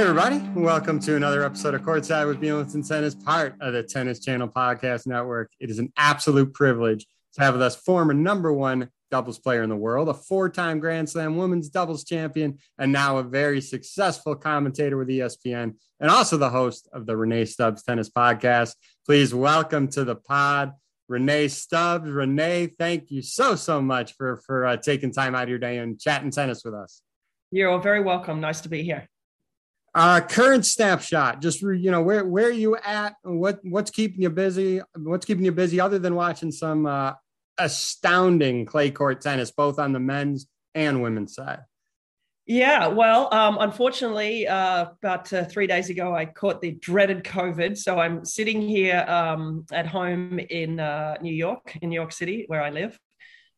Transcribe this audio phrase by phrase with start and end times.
[0.00, 0.40] Everybody.
[0.54, 5.06] Welcome to another episode of Courtside with Bielenson Tennis, part of the Tennis Channel Podcast
[5.06, 5.52] Network.
[5.60, 9.68] It is an absolute privilege to have with us former number one doubles player in
[9.68, 14.34] the world, a four time Grand Slam women's doubles champion, and now a very successful
[14.34, 18.76] commentator with ESPN, and also the host of the Rennae Stubbs Tennis Podcast.
[19.04, 20.72] Please welcome to the pod.
[21.10, 22.10] Rennae Stubbs.
[22.10, 25.76] Rennae, thank you so, so much for, for uh, taking time out of your day
[25.76, 27.02] and chatting tennis with us.
[27.50, 28.40] You're all very welcome.
[28.40, 29.06] Nice to be here.
[29.92, 33.16] Uh, current snapshot, just you know, where where are you at?
[33.22, 34.80] What what's keeping you busy?
[34.96, 37.14] What's keeping you busy other than watching some uh,
[37.58, 41.60] astounding clay court tennis, both on the men's and women's side?
[42.46, 47.78] Yeah, well, um, unfortunately, uh, about uh, three days ago, I caught the dreaded COVID.
[47.78, 52.46] So I'm sitting here um, at home in uh, New York, in New York City,
[52.48, 52.98] where I live.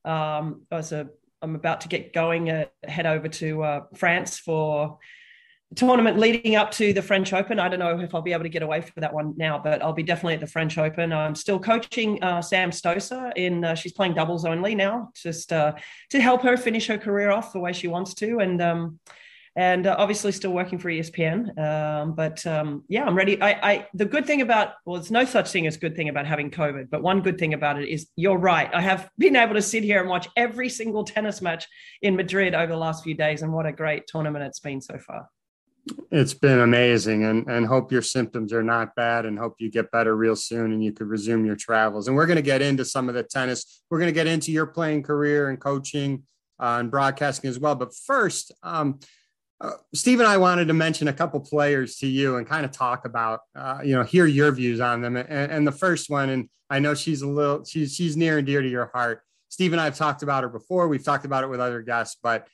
[0.05, 1.09] Um, I was a,
[1.41, 4.99] I'm about to get going, uh, head over to uh, France for
[5.77, 7.59] tournament leading up to the French Open.
[7.59, 9.83] I don't know if I'll be able to get away for that one now, but
[9.83, 11.13] I'll be definitely at the French Open.
[11.13, 13.65] I'm still coaching uh, Sam Stosur in.
[13.65, 15.75] Uh, she's playing doubles only now, just uh,
[16.11, 18.99] to help her finish her career off the way she wants to, and um,
[19.55, 21.59] and uh, obviously still working for ESPN.
[21.59, 23.41] Um, but um, yeah, I'm ready.
[23.41, 26.27] I, I the good thing about well, there's no such thing as good thing about
[26.27, 28.71] having COVID, but one good thing about it is you're right.
[28.75, 31.67] I have been able to sit here and watch every single tennis match
[32.01, 34.99] in Madrid over the last few days, and what a great tournament it's been so
[34.99, 35.29] far.
[36.13, 39.91] It's been amazing and, and hope your symptoms are not bad and hope you get
[39.91, 42.07] better real soon and you could resume your travels.
[42.07, 43.83] And we're going to get into some of the tennis.
[43.91, 46.23] We're going to get into your playing career and coaching
[46.61, 47.75] uh, and broadcasting as well.
[47.75, 49.01] But first, um,
[49.61, 52.71] uh, Steve and I wanted to mention a couple players to you and kind of
[52.71, 55.17] talk about, uh, you know, hear your views on them.
[55.17, 58.47] And, and, the first one, and I know she's a little, she's, she's near and
[58.47, 59.23] dear to your heart.
[59.49, 60.89] Steve and I have talked about her before.
[60.89, 62.49] We've talked about it with other guests, but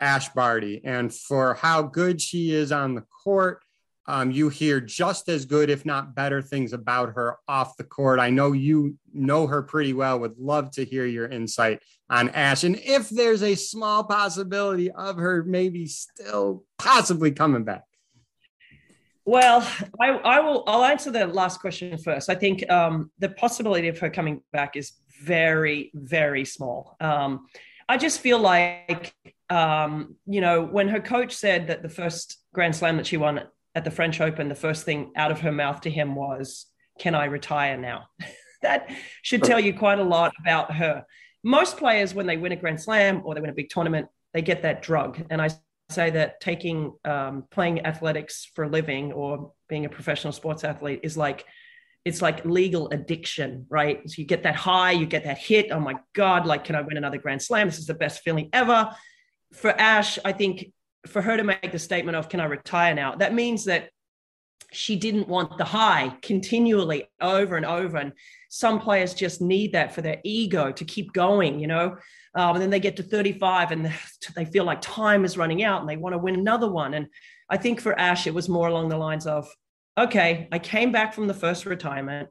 [0.00, 0.80] Ash Barty.
[0.84, 3.62] And for how good she is on the court,
[4.06, 8.18] um, you hear just as good, if not better, things about her off the court.
[8.18, 10.18] I know you know her pretty well.
[10.18, 12.64] Would love to hear your insight on Ash.
[12.64, 17.84] And if there's a small possibility of her maybe still possibly coming back.
[19.24, 19.64] Well,
[20.00, 20.64] I, I will.
[20.66, 22.28] I'll answer the last question first.
[22.28, 26.96] I think um, the possibility of her coming back is very, very small.
[27.00, 27.46] Um,
[27.88, 29.14] I just feel like
[29.50, 33.42] um, you know, when her coach said that the first Grand Slam that she won
[33.74, 36.66] at the French Open, the first thing out of her mouth to him was,
[36.98, 38.04] Can I retire now?
[38.62, 38.88] that
[39.22, 41.04] should tell you quite a lot about her.
[41.42, 44.42] Most players, when they win a Grand Slam or they win a big tournament, they
[44.42, 45.20] get that drug.
[45.30, 45.48] And I
[45.88, 51.00] say that taking, um, playing athletics for a living or being a professional sports athlete
[51.02, 51.44] is like,
[52.04, 54.08] it's like legal addiction, right?
[54.08, 55.70] So you get that high, you get that hit.
[55.70, 57.66] Oh my God, like, can I win another Grand Slam?
[57.66, 58.94] This is the best feeling ever
[59.52, 60.72] for Ash, I think
[61.06, 63.14] for her to make the statement of, can I retire now?
[63.14, 63.90] That means that
[64.72, 67.96] she didn't want the high continually over and over.
[67.96, 68.12] And
[68.48, 71.96] some players just need that for their ego to keep going, you know?
[72.34, 73.92] Um, and then they get to 35 and
[74.36, 76.94] they feel like time is running out and they want to win another one.
[76.94, 77.06] And
[77.48, 79.48] I think for Ash, it was more along the lines of,
[79.98, 82.28] okay, I came back from the first retirement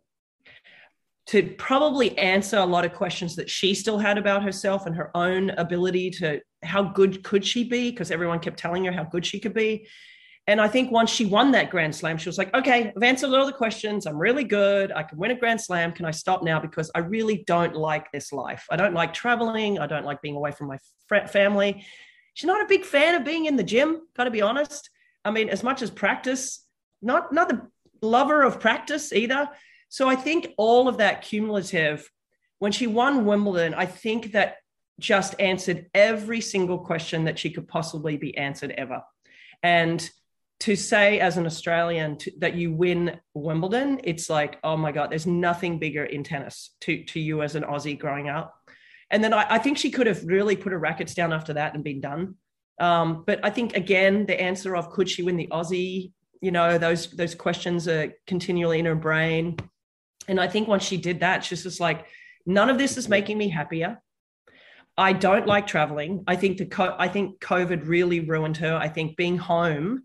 [1.29, 5.16] to probably answer a lot of questions that she still had about herself and her
[5.16, 7.91] own ability to how good could she be?
[7.91, 9.88] Because everyone kept telling her how good she could be.
[10.47, 13.31] And i think once she won that grand slam she was like okay i've answered
[13.31, 14.07] all the questions.
[14.07, 14.91] I'm really good.
[14.91, 15.91] I can win a grand slam.
[15.91, 16.59] Can i stop now?
[16.59, 18.66] Because i really don't like this life.
[18.72, 19.78] I don't like traveling.
[19.78, 20.79] I don't like being away from my
[21.28, 21.85] family.
[22.34, 24.90] She's not a big fan of being in the gym got to be honest.
[25.23, 26.66] I mean as much as practice
[27.03, 27.61] not not the
[28.01, 29.47] lover of practice either
[29.90, 32.10] so I think all of that cumulative,
[32.60, 34.58] when she won Wimbledon, I think that
[35.00, 39.02] just answered every single question that she could possibly be answered ever.
[39.64, 40.08] And
[40.62, 45.09] to say as an Australian to, that you win Wimbledon, it's like, oh my God,
[45.09, 48.56] there's nothing bigger in tennis to, to you as an Aussie growing up.
[49.09, 51.74] And then I, I think she could have really put her rackets down after that
[51.74, 52.35] and been done.
[52.80, 56.12] Um, but I think again, the answer of could she win the Aussie,
[56.42, 59.58] you know, those those questions are continually in her brain.
[60.29, 62.05] And I think once she did that, she's just like,
[62.46, 64.02] none of this is making me happier.
[64.97, 66.23] I don't like traveling.
[66.28, 68.76] I think the co- I think COVID really ruined her.
[68.76, 70.03] I think being home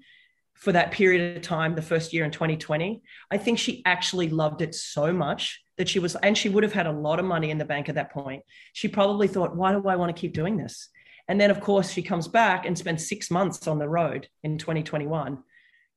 [0.54, 4.62] for that period of time, the first year in 2020, I think she actually loved
[4.62, 7.50] it so much that she was, and she would have had a lot of money
[7.50, 8.42] in the bank at that point.
[8.72, 10.88] She probably thought, why do I want to keep doing this?
[11.26, 14.58] And then, of course, she comes back and spends six months on the road in
[14.58, 15.42] 2021,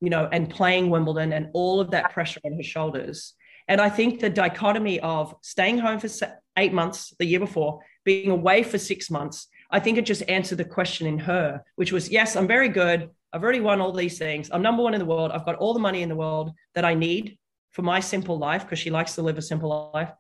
[0.01, 3.35] you know, and playing Wimbledon and all of that pressure on her shoulders.
[3.67, 6.09] And I think the dichotomy of staying home for
[6.57, 10.59] eight months the year before, being away for six months, I think it just answered
[10.59, 13.09] the question in her, which was, yes, I'm very good.
[13.33, 14.49] I've already won all these things.
[14.51, 15.31] I'm number one in the world.
[15.31, 17.37] I've got all the money in the world that I need
[17.71, 20.11] for my simple life because she likes to live a simple life.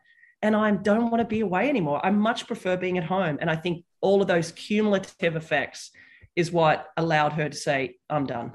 [0.41, 2.05] And I don't want to be away anymore.
[2.05, 3.37] I much prefer being at home.
[3.39, 5.91] And I think all of those cumulative effects
[6.35, 8.51] is what allowed her to say, I'm done.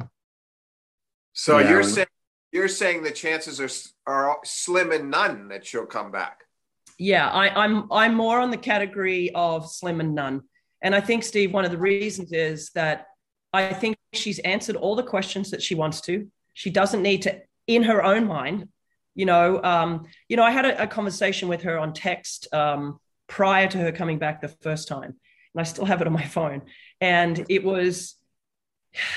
[1.33, 1.71] So yeah.
[1.71, 2.07] you're saying
[2.53, 3.71] you're saying the chances are
[4.07, 6.45] are slim and none that she'll come back.
[6.99, 10.43] Yeah, I, I'm I'm more on the category of slim and none.
[10.83, 13.07] And I think Steve, one of the reasons is that
[13.53, 16.29] I think she's answered all the questions that she wants to.
[16.55, 18.69] She doesn't need to, in her own mind,
[19.15, 19.63] you know.
[19.63, 22.99] Um, you know, I had a, a conversation with her on text um,
[23.29, 25.15] prior to her coming back the first time,
[25.55, 26.63] and I still have it on my phone.
[27.01, 28.17] And it was,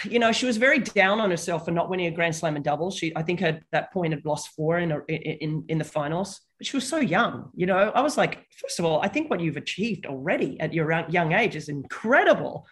[0.04, 2.64] you know, she was very down on herself for not winning a Grand Slam in
[2.64, 2.98] doubles.
[2.98, 6.68] She, I think, at that point had lost four in, in in the finals, but
[6.68, 7.50] she was so young.
[7.56, 10.74] You know, I was like, first of all, I think what you've achieved already at
[10.74, 12.66] your young age is incredible.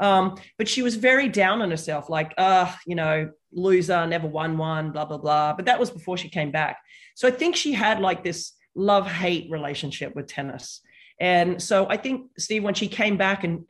[0.00, 4.58] Um, but she was very down on herself, like, uh, you know, loser, never won
[4.58, 5.52] one, blah, blah, blah.
[5.52, 6.78] But that was before she came back.
[7.14, 10.80] So I think she had like this love hate relationship with tennis.
[11.20, 13.64] And so I think, Steve, when she came back and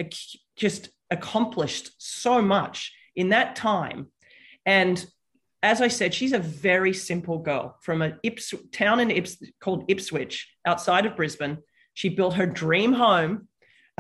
[0.57, 4.09] just accomplished so much in that time,
[4.65, 5.05] and
[5.63, 9.85] as I said, she's a very simple girl from a Ips- town in Ips- called
[9.89, 11.59] Ipswich outside of Brisbane.
[11.93, 13.49] She built her dream home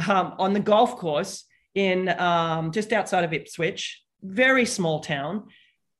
[0.08, 5.48] um, on the golf course in um, just outside of Ipswich, very small town.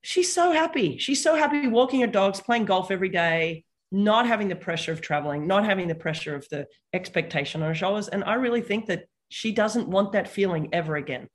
[0.03, 0.97] She's so happy.
[0.97, 5.03] She's so happy walking her dogs, playing golf every day, not having the pressure of
[5.03, 8.09] traveling, not having the pressure of the expectation on her shoulders.
[8.09, 11.29] And I really think that she doesn't want that feeling ever again.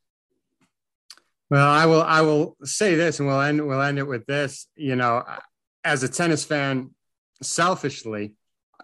[1.49, 2.03] Well, I will.
[2.03, 3.65] I will say this, and we'll end.
[3.65, 4.67] We'll end it with this.
[4.75, 5.23] You know,
[5.83, 6.91] as a tennis fan,
[7.41, 8.33] selfishly,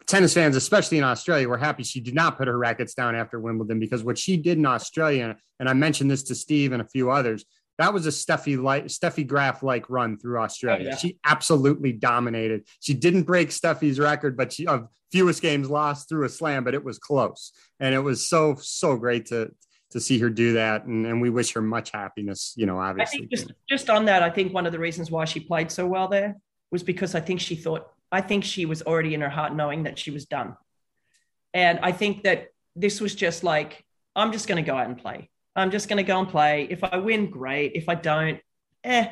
[0.08, 3.40] tennis fans, especially in Australia, were happy she did not put her rackets down after
[3.40, 6.88] Wimbledon because what she did in Australia, and I mentioned this to Steve and a
[6.88, 7.46] few others,
[7.82, 10.86] that was a Steffi like Steffi Graf like run through Australia.
[10.88, 10.98] Oh, yeah.
[10.98, 12.66] She absolutely dominated.
[12.80, 16.74] She didn't break Steffi's record, but she of fewest games lost through a slam, but
[16.74, 19.52] it was close, and it was so so great to
[19.92, 22.54] to see her do that, and, and we wish her much happiness.
[22.56, 23.18] You know, obviously.
[23.18, 25.72] I think just just on that, I think one of the reasons why she played
[25.72, 26.38] so well there
[26.72, 29.84] was because I think she thought I think she was already in her heart knowing
[29.84, 30.56] that she was done.
[31.54, 33.84] And I think that this was just like,
[34.16, 35.30] I'm just going to go out and play.
[35.56, 36.68] I'm just going to go and play.
[36.70, 37.74] If I win, great.
[37.76, 38.40] If I don't,
[38.84, 39.08] eh,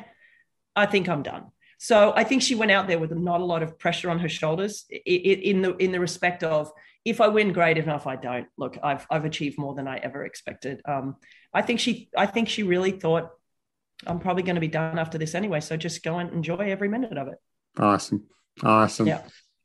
[0.74, 1.46] I think I'm done.
[1.78, 4.28] So I think she went out there with not a lot of pressure on her
[4.28, 6.70] shoulders in the in the respect of
[7.06, 7.78] if I win, great.
[7.78, 10.82] If not, if I don't, look, I've I've achieved more than I ever expected.
[10.84, 11.16] Um,
[11.54, 13.30] I think she I think she really thought
[14.06, 15.60] I'm probably going to be done after this anyway.
[15.60, 17.38] So just go and enjoy every minute of it.
[17.78, 18.24] Awesome.
[18.62, 19.06] Awesome.
[19.06, 19.22] Yeah.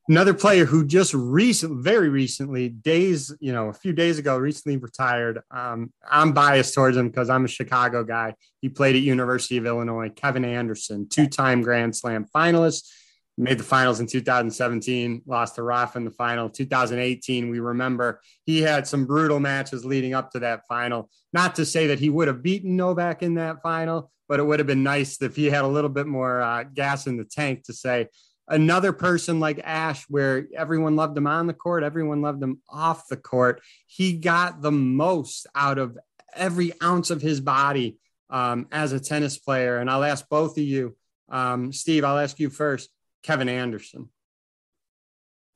[0.07, 4.78] Another player who just recently, very recently, days, you know, a few days ago, recently
[4.78, 5.42] retired.
[5.50, 8.36] Um, I'm biased towards him because I'm a Chicago guy.
[8.62, 10.10] He played at University of Illinois.
[10.10, 12.88] Kevin Anderson, two-time Grand Slam finalist,
[13.36, 16.50] made the finals in 2017, lost to Rafa in the final.
[16.50, 21.10] 2018, we remember he had some brutal matches leading up to that final.
[21.34, 24.60] Not to say that he would have beaten Novak in that final, but it would
[24.60, 27.63] have been nice if he had a little bit more uh, gas in the tank
[27.63, 28.08] to say,
[28.48, 33.08] another person like Ash, where everyone loved him on the court, everyone loved him off
[33.08, 33.62] the court.
[33.88, 35.98] He got the most out of
[36.34, 37.98] every ounce of his body
[38.30, 39.78] um, as a tennis player.
[39.78, 40.96] And I'll ask both of you,
[41.30, 42.04] um, Steve.
[42.04, 42.90] I'll ask you first,
[43.24, 44.10] Kevin Anderson.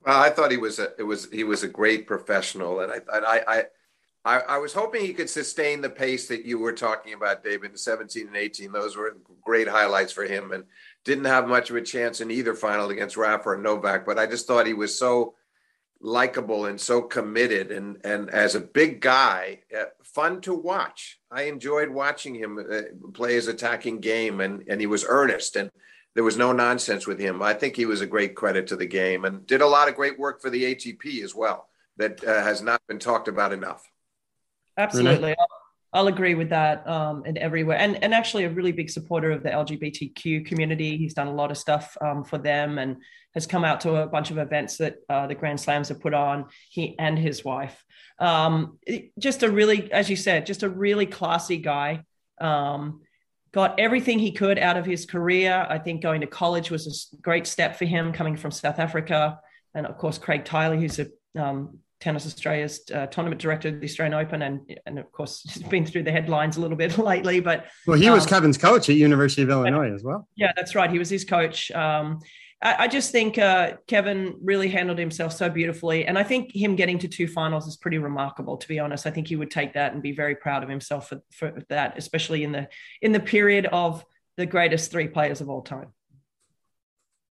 [0.04, 3.00] Well, I thought he was a it was he was a great professional, and I
[3.12, 3.64] I I
[4.24, 7.70] I, I was hoping he could sustain the pace that you were talking about, David,
[7.70, 8.70] in 17 and 18.
[8.70, 10.64] Those were great highlights for him, and
[11.04, 14.26] didn't have much of a chance in either final against Rafa or Novak, but I
[14.26, 15.34] just thought he was so
[16.02, 21.18] likable and so committed and and as a big guy uh, fun to watch.
[21.30, 25.70] I enjoyed watching him uh, play his attacking game and and he was earnest and
[26.14, 27.42] there was no nonsense with him.
[27.42, 29.94] I think he was a great credit to the game and did a lot of
[29.94, 33.86] great work for the atp as well that uh, has not been talked about enough.
[34.78, 35.36] Absolutely
[35.92, 37.76] I'll agree with that um, in everywhere.
[37.78, 40.96] And, and actually, a really big supporter of the LGBTQ community.
[40.96, 42.98] He's done a lot of stuff um, for them and
[43.34, 46.14] has come out to a bunch of events that uh, the Grand Slams have put
[46.14, 47.84] on, he and his wife.
[48.18, 48.78] Um,
[49.18, 52.04] just a really, as you said, just a really classy guy.
[52.40, 53.00] Um,
[53.52, 55.66] got everything he could out of his career.
[55.68, 59.40] I think going to college was a great step for him coming from South Africa.
[59.74, 61.08] And of course, Craig Tiley, who's a
[61.40, 65.62] um, Tennis Australia's uh, tournament director of the Australian Open, and and of course he's
[65.62, 67.40] been through the headlines a little bit lately.
[67.40, 70.26] But well, he was um, Kevin's coach at University of Illinois as well.
[70.36, 70.90] Yeah, that's right.
[70.90, 71.70] He was his coach.
[71.70, 72.20] Um,
[72.62, 76.06] I, I just think uh, Kevin really handled himself so beautifully.
[76.06, 79.06] And I think him getting to two finals is pretty remarkable, to be honest.
[79.06, 81.96] I think he would take that and be very proud of himself for, for that,
[81.96, 82.68] especially in the
[83.02, 84.04] in the period of
[84.36, 85.92] the greatest three players of all time.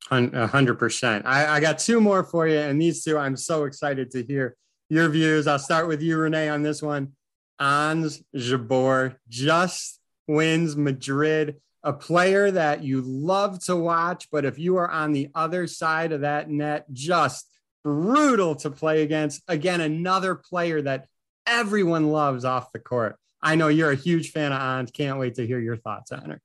[0.05, 1.25] Hundred percent.
[1.25, 4.55] I got two more for you, and these two I'm so excited to hear
[4.89, 5.47] your views.
[5.47, 7.13] I'll start with you, Rennae, on this one.
[7.59, 14.77] Ons Jabeur just wins Madrid a player that you love to watch, but if you
[14.77, 17.49] are on the other side of that net, just
[17.83, 19.41] brutal to play against.
[19.47, 21.07] Again, another player that
[21.45, 23.15] everyone loves off the court.
[23.41, 24.91] I know you're a huge fan of Ons.
[24.91, 26.41] Can't wait to hear your thoughts on her.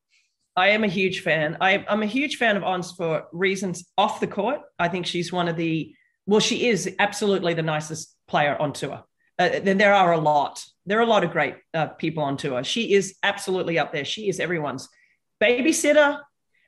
[0.57, 1.57] I am a huge fan.
[1.61, 4.61] I, am a huge fan of Ons for reasons off the court.
[4.79, 5.95] I think she's one of the,
[6.27, 9.03] well, she is absolutely the nicest player on tour.
[9.39, 10.63] Uh, then there are a lot.
[10.85, 12.63] There are a lot of great uh, people on tour.
[12.65, 14.05] She is absolutely up there.
[14.05, 14.89] She is everyone's
[15.43, 16.21] babysitter,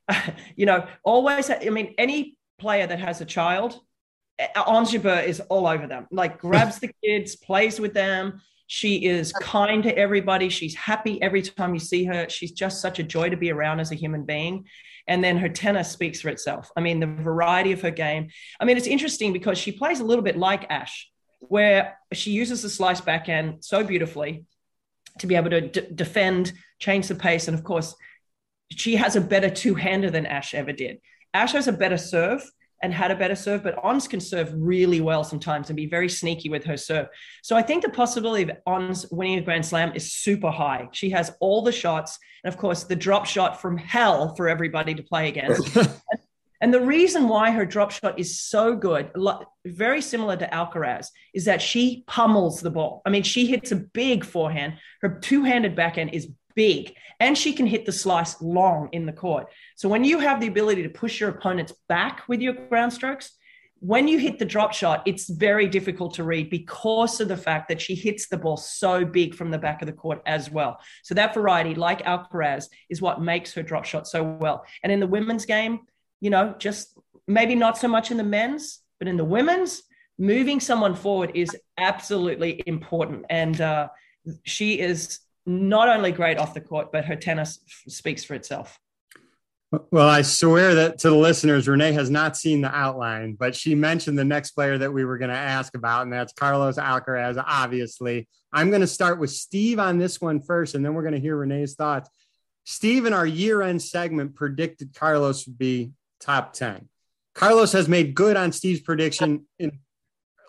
[0.56, 3.78] you know, always, I mean, any player that has a child,
[4.56, 8.40] Ons Jabeur is all over them, like grabs the kids, plays with them.
[8.66, 10.48] She is kind to everybody.
[10.48, 12.28] She's happy every time you see her.
[12.28, 14.66] She's just such a joy to be around as a human being.
[15.06, 16.70] And then her tennis speaks for itself.
[16.76, 18.28] I mean, the variety of her game.
[18.58, 22.62] I mean, it's interesting because she plays a little bit like Ash, where she uses
[22.62, 24.46] the slice backhand so beautifully
[25.18, 27.94] to be able to d- defend, change the pace, and of course,
[28.70, 30.98] she has a better two-hander than Ash ever did.
[31.34, 32.42] Ash has a better serve
[32.84, 36.08] and had a better serve, but Ons can serve really well sometimes and be very
[36.08, 37.08] sneaky with her serve.
[37.42, 40.90] So I think the possibility of Ons winning a Grand Slam is super high.
[40.92, 44.94] She has all the shots, and of course, the drop shot from hell for everybody
[44.94, 45.74] to play against.
[46.60, 49.10] and the reason why her drop shot is so good,
[49.64, 53.00] very similar to Alcaraz, is that she pummels the ball.
[53.06, 54.74] I mean, she hits a big forehand.
[55.00, 59.46] Her two-handed backhand is big and she can hit the slice long in the court.
[59.76, 63.32] So when you have the ability to push your opponents back with your ground strokes,
[63.80, 67.68] when you hit the drop shot, it's very difficult to read because of the fact
[67.68, 70.80] that she hits the ball so big from the back of the court as well.
[71.02, 74.64] So that variety, like Alcaraz, is what makes her drop shot so well.
[74.82, 75.80] And in the women's game,
[76.20, 79.82] you know, just maybe not so much in the men's, but in the women's,
[80.18, 83.26] moving someone forward is absolutely important.
[83.28, 83.88] And uh,
[84.44, 88.78] she is not only great off the court, but her tennis speaks for itself.
[89.90, 93.74] Well, I swear that to the listeners, Rennae has not seen the outline, but she
[93.74, 97.42] mentioned the next player that we were going to ask about, and that's Carlos Alcaraz,
[97.44, 98.28] obviously.
[98.52, 101.20] I'm going to start with Steve on this one first, and then we're going to
[101.20, 102.08] hear Rennae's thoughts.
[102.64, 106.88] Steve, in our year end segment, predicted Carlos would be top 10.
[107.34, 109.80] Carlos has made good on Steve's prediction in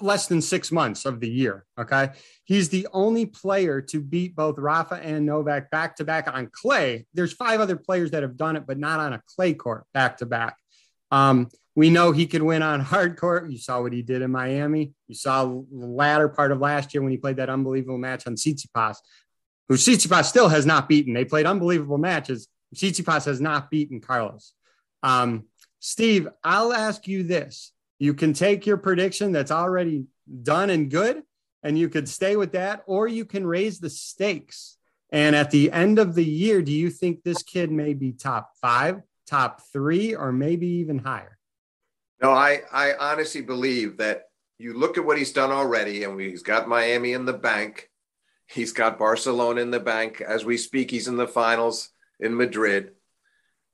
[0.02, 1.66] less than six months of the year.
[1.80, 2.10] Okay.
[2.44, 7.06] He's the only player to beat both Rafa and Novak back to back on clay.
[7.14, 10.18] There's five other players that have done it, but not on a clay court back
[10.18, 10.58] to back.
[11.12, 13.50] Um, we know he could win on hard court.
[13.50, 14.94] You saw what he did in Miami.
[15.08, 18.36] You saw the latter part of last year when he played that unbelievable match on
[18.36, 18.98] Tsitsipas,
[19.68, 21.14] who Tsitsipas still has not beaten.
[21.14, 22.48] They played unbelievable matches.
[22.76, 24.54] Tsitsipas has not beaten Carlos.
[25.04, 25.46] Um,
[25.80, 30.06] Steve, I'll ask you this you can take your prediction that's already
[30.44, 31.24] done and good,
[31.64, 34.78] and you could stay with that, or you can raise the stakes.
[35.12, 38.52] And at the end of the year, do you think this kid may be top
[38.62, 41.38] five, top three, or maybe even higher?
[42.22, 44.24] No, I, I honestly believe that
[44.58, 47.90] you look at what he's done already, and he's got Miami in the bank.
[48.48, 50.22] He's got Barcelona in the bank.
[50.22, 52.92] As we speak, he's in the finals in Madrid.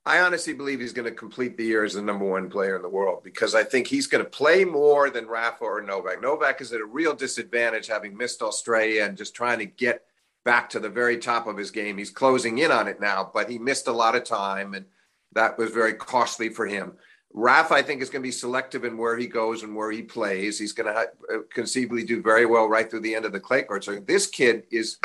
[0.04, 2.82] I honestly believe he's going to complete the year as the number one player in
[2.82, 6.20] the world because I think he's going to play more than Rafa or Novak.
[6.20, 10.02] Novak is at a real disadvantage having missed Australia and just trying to get
[10.44, 11.98] back to the very top of his game.
[11.98, 14.86] He's closing in on it now, but he missed a lot of time and
[15.34, 16.94] that was very costly for him.
[17.32, 20.02] Rafa, I think, is going to be selective in where he goes and where he
[20.02, 20.58] plays.
[20.58, 23.62] He's going to uh, conceivably do very well right through the end of the clay
[23.62, 23.84] court.
[23.84, 24.98] So this kid is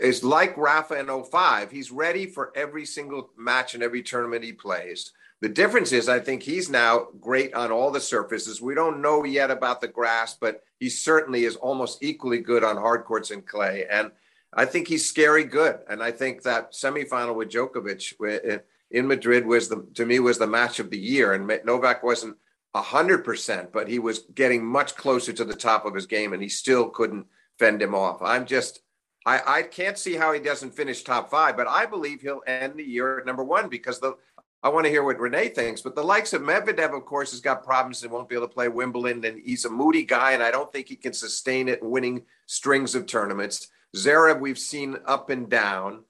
[0.00, 1.70] is like Rafa in 05.
[1.70, 5.12] He's ready for every single match and every tournament he plays.
[5.40, 8.62] The difference is, I think he's now great on all the surfaces.
[8.62, 12.76] We don't know yet about the grass, but he certainly is almost equally good on
[12.76, 13.86] hard courts and clay.
[13.90, 14.12] And
[14.54, 15.80] I think he's scary good.
[15.88, 18.60] And I think that semifinal with Djokovic
[18.92, 21.32] in Madrid was the, to me, was the match of the year.
[21.32, 22.36] And Novak wasn't
[22.74, 26.42] hundred percent, but he was getting much closer to the top of his game, and
[26.42, 27.26] he still couldn't
[27.58, 28.22] fend him off.
[28.22, 28.80] I'm just
[29.24, 32.74] I, I can't see how he doesn't finish top five, but I believe he'll end
[32.76, 34.16] the year at number one because the
[34.64, 35.80] I want to hear what Rennae thinks.
[35.80, 38.54] But the likes of Medvedev, of course, has got problems and won't be able to
[38.54, 39.24] play Wimbledon.
[39.24, 42.94] And he's a moody guy, and I don't think he can sustain it winning strings
[42.94, 43.68] of tournaments.
[43.96, 46.04] Zverev, we've seen up and down.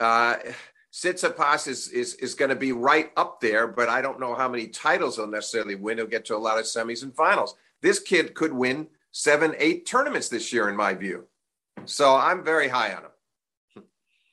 [0.00, 0.36] Uh,
[0.92, 4.48] Tsitsipas is is is going to be right up there, but I don't know how
[4.48, 5.98] many titles he'll necessarily win.
[5.98, 7.54] He'll get to a lot of semis and finals.
[7.80, 11.26] This kid could win seven, eight tournaments this year, in my view.
[11.86, 13.84] So I'm very high on him.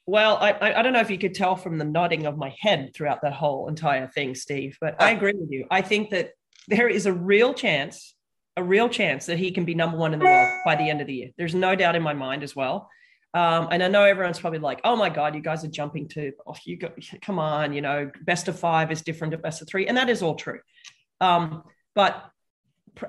[0.06, 2.92] Well, I, I don't know if you could tell from the nodding of my head
[2.96, 5.68] throughout the whole entire thing, Steve, but I agree with you.
[5.70, 6.32] I think that
[6.68, 8.16] there is a real chance,
[8.58, 11.02] a real chance that he can be number one in the world by the end
[11.02, 11.30] of the year.
[11.38, 12.90] There's no doubt in my mind as well.
[13.36, 16.32] Um, and I know everyone's probably like, "Oh my God, you guys are jumping to
[16.48, 16.90] oh, you go,
[17.22, 20.10] come on, you know, best of five is different to best of three, and that
[20.10, 20.60] is all true.
[21.22, 21.64] Um,
[21.94, 22.24] but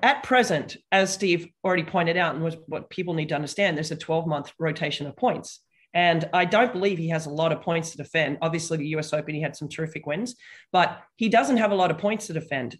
[0.02, 3.96] at present, as Steve already pointed out, and what people need to understand, there's a
[3.96, 5.60] 12 month rotation of points.
[5.92, 8.38] And I don't believe he has a lot of points to defend.
[8.42, 10.36] Obviously, the US Open, he had some terrific wins,
[10.72, 12.78] but he doesn't have a lot of points to defend.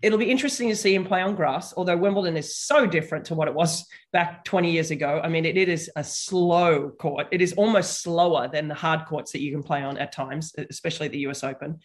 [0.00, 3.34] It'll be interesting to see him play on grass, although Wimbledon is so different to
[3.34, 5.20] what it was back 20 years ago.
[5.22, 7.26] I mean, it, it is a slow court.
[7.32, 10.54] It is almost slower than the hard courts that you can play on at times,
[10.70, 11.80] especially the US Open.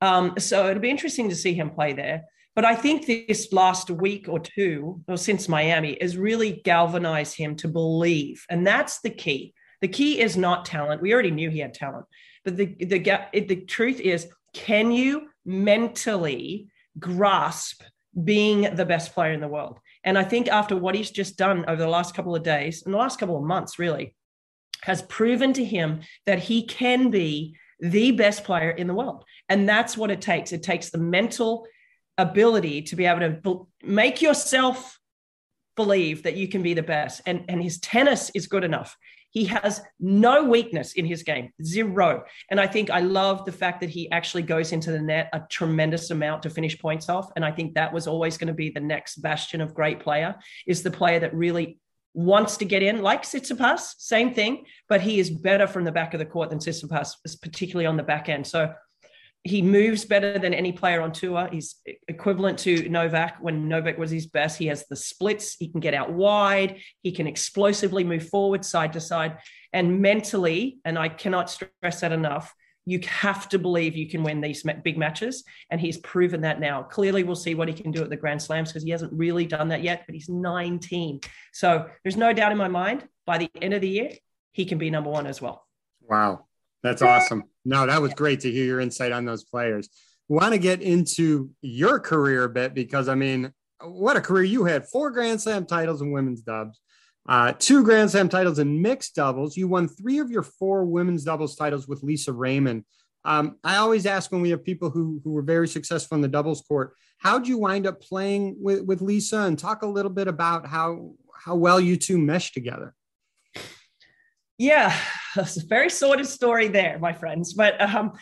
[0.00, 2.24] Um, so it'll be interesting to see him play there.
[2.54, 7.56] But I think this last week or two, or since Miami, has really galvanized him
[7.56, 8.44] to believe.
[8.50, 9.54] And that's the key.
[9.80, 11.00] The key is not talent.
[11.00, 12.06] We already knew he had talent.
[12.44, 12.98] But the, the,
[13.32, 16.68] the truth is, can you mentally
[16.98, 17.82] grasp
[18.22, 19.78] being the best player in the world?
[20.04, 22.92] And I think after what he's just done over the last couple of days, and
[22.92, 24.14] the last couple of months, really,
[24.82, 29.24] has proven to him that he can be the best player in the world.
[29.48, 30.52] And that's what it takes.
[30.52, 31.66] It takes the mental
[32.18, 34.98] ability to be able to make yourself
[35.76, 37.22] believe that you can be the best.
[37.26, 38.96] And, and his tennis is good enough.
[39.30, 42.24] He has no weakness in his game, zero.
[42.50, 45.40] And I think I love the fact that he actually goes into the net a
[45.50, 47.30] tremendous amount to finish points off.
[47.34, 50.34] And I think that was always going to be the next bastion of great player
[50.66, 51.78] is the player that really
[52.12, 56.12] wants to get in, like Tsitsipas, same thing, but he is better from the back
[56.12, 58.46] of the court than Tsitsipas, particularly on the back end.
[58.46, 58.74] So
[59.44, 61.48] he moves better than any player on tour.
[61.50, 64.56] He's equivalent to Novak when Novak was his best.
[64.58, 65.56] He has the splits.
[65.56, 66.80] He can get out wide.
[67.02, 69.38] He can explosively move forward, side to side.
[69.72, 74.40] And mentally, and I cannot stress that enough, you have to believe you can win
[74.40, 75.42] these big matches.
[75.70, 76.84] And he's proven that now.
[76.84, 79.46] Clearly, we'll see what he can do at the Grand Slams because he hasn't really
[79.46, 81.20] done that yet, but he's 19.
[81.52, 84.10] So there's no doubt in my mind by the end of the year,
[84.52, 85.66] he can be number one as well.
[86.00, 86.46] Wow.
[86.82, 87.44] That's awesome.
[87.64, 89.88] No, that was great to hear your insight on those players.
[90.28, 94.64] Want to get into your career a bit because I mean, what a career you
[94.64, 94.88] had!
[94.88, 96.80] Four Grand Slam titles in women's dubs,
[97.28, 99.56] uh, two Grand Slam titles in mixed doubles.
[99.56, 102.84] You won three of your four women's doubles titles with Lisa Raymond.
[103.24, 106.28] Um, I always ask when we have people who who were very successful in the
[106.28, 109.40] doubles court, how'd you wind up playing with, with Lisa?
[109.40, 112.94] And talk a little bit about how how well you two meshed together.
[114.58, 114.96] Yeah,
[115.36, 117.54] it's a very sordid story there, my friends.
[117.54, 118.12] But um,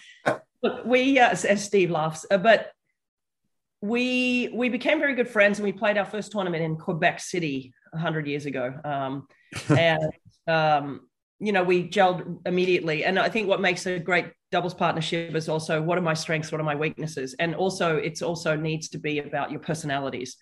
[0.62, 2.72] look, we, uh, as Steve laughs, uh, but
[3.82, 7.72] we we became very good friends, and we played our first tournament in Quebec City
[7.94, 8.74] hundred years ago.
[8.84, 9.26] Um,
[9.68, 10.12] and
[10.46, 11.08] um,
[11.40, 13.04] you know, we gelled immediately.
[13.04, 16.52] And I think what makes a great doubles partnership is also what are my strengths,
[16.52, 20.36] what are my weaknesses, and also it's also needs to be about your personalities.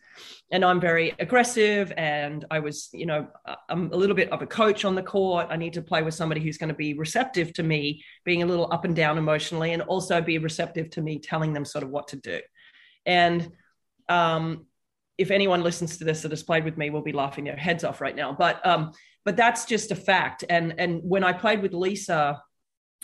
[0.51, 3.29] And I'm very aggressive, and I was, you know,
[3.69, 5.47] I'm a little bit of a coach on the court.
[5.51, 8.47] I need to play with somebody who's going to be receptive to me being a
[8.47, 11.91] little up and down emotionally, and also be receptive to me telling them sort of
[11.91, 12.41] what to do.
[13.07, 13.53] And
[14.09, 14.67] um,
[15.19, 17.85] if anyone listens to this that has played with me, will be laughing their heads
[17.85, 18.33] off right now.
[18.33, 18.93] But um,
[19.25, 20.45] but that's just a fact.
[20.49, 22.41] And and when I played with Lisa,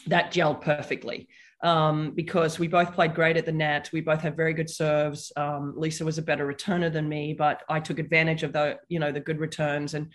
[0.06, 1.28] that gelled perfectly
[1.62, 3.90] um, because we both played great at the net.
[3.92, 5.32] We both had very good serves.
[5.36, 9.00] Um, Lisa was a better returner than me, but I took advantage of the you
[9.00, 10.12] know the good returns and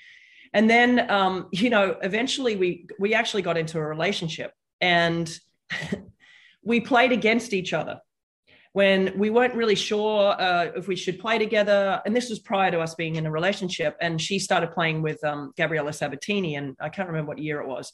[0.54, 5.30] and then um, you know eventually we we actually got into a relationship and
[6.64, 8.00] we played against each other
[8.74, 12.02] when we weren't really sure uh, if we should play together.
[12.06, 13.98] And this was prior to us being in a relationship.
[14.00, 17.68] And she started playing with um, Gabriela Sabatini, and I can't remember what year it
[17.68, 17.92] was.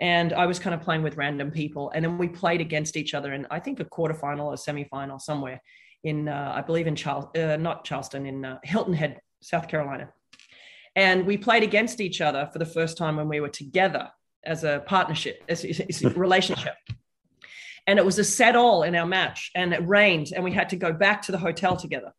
[0.00, 1.90] And I was kind of playing with random people.
[1.94, 5.60] And then we played against each other in, I think, a quarterfinal or semifinal somewhere
[6.04, 10.10] in, uh, I believe, in Charles, uh, not Charleston, in uh, Hilton Head, South Carolina.
[10.94, 14.10] And we played against each other for the first time when we were together
[14.44, 16.74] as a partnership, as, as a relationship
[17.88, 20.68] and it was a set all in our match and it rained and we had
[20.68, 22.12] to go back to the hotel together.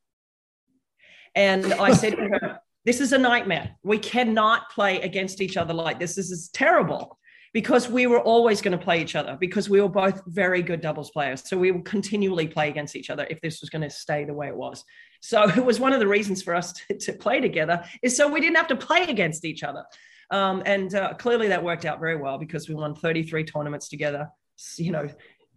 [1.35, 3.75] And i said to her this is a nightmare.
[3.83, 6.15] We cannot play against each other like this.
[6.15, 7.19] This is terrible
[7.53, 10.81] because we were always going to play each other because we were both very good
[10.81, 11.47] doubles players.
[11.47, 14.33] So we would continually play against each other if this was going to stay the
[14.33, 14.83] way it was.
[15.21, 18.27] So it was one of the reasons for us to, to play together is so
[18.27, 19.83] we didn't have to play against each other.
[20.31, 24.29] Um, and uh, clearly that worked out very well because we won 33 tournaments together
[24.77, 25.07] you know,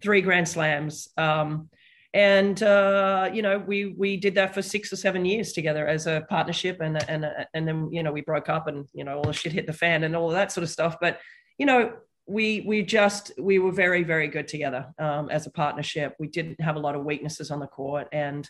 [0.02, 1.08] three Grand Slams.
[1.16, 1.68] Um,
[2.14, 6.06] and uh, you know we we did that for six or seven years together as
[6.06, 9.24] a partnership and and and then you know we broke up and you know all
[9.24, 11.20] the shit hit the fan and all of that sort of stuff but
[11.58, 11.92] you know
[12.26, 16.60] we we just we were very very good together um, as a partnership we didn't
[16.60, 18.48] have a lot of weaknesses on the court and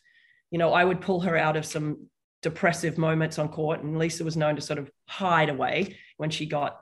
[0.51, 2.07] you know i would pull her out of some
[2.43, 6.45] depressive moments on court and lisa was known to sort of hide away when she
[6.45, 6.82] got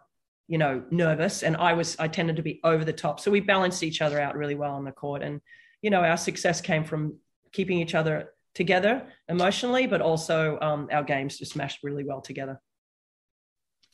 [0.51, 3.41] you know nervous and i was i tended to be over the top so we
[3.41, 5.41] balanced each other out really well on the court and
[5.83, 7.17] you know, our success came from
[7.53, 12.61] keeping each other together emotionally, but also um, our games just meshed really well together.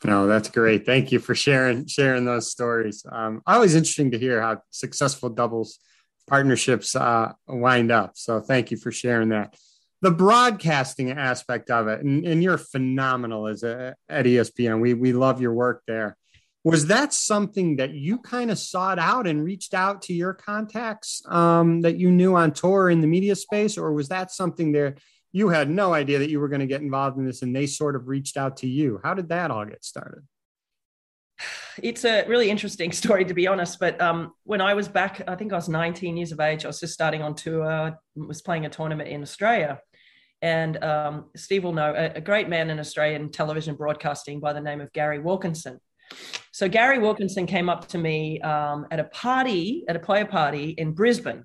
[0.05, 0.85] No, that's great.
[0.85, 3.05] Thank you for sharing sharing those stories.
[3.11, 5.79] Um, always interesting to hear how successful doubles
[6.27, 8.13] partnerships uh, wind up.
[8.15, 9.55] So thank you for sharing that.
[10.03, 14.81] The broadcasting aspect of it, and, and you're phenomenal as a, at ESPN.
[14.81, 16.19] We we love your work there
[16.67, 21.23] was that something that you kind of sought out and reached out to your contacts
[21.29, 23.79] um, that you knew on tour in the media space?
[23.79, 24.97] Or was that something there
[25.31, 27.69] you had no idea that you were going to get involved in this and they
[27.69, 29.01] sort of reached out to you?
[29.05, 30.27] How did that all get started?
[31.81, 35.35] It's a really interesting story to be honest but um, when i was back i
[35.35, 38.65] think i was 19 years of age i was just starting on tour was playing
[38.65, 39.79] a tournament in australia.
[40.41, 44.61] And um, steve will know a, a great man in australian television broadcasting by the
[44.63, 45.79] name of gary wilkinson
[46.53, 50.71] so Gary Wilkinson came up to me um, at a party, at a player party
[50.71, 51.45] in Brisbane.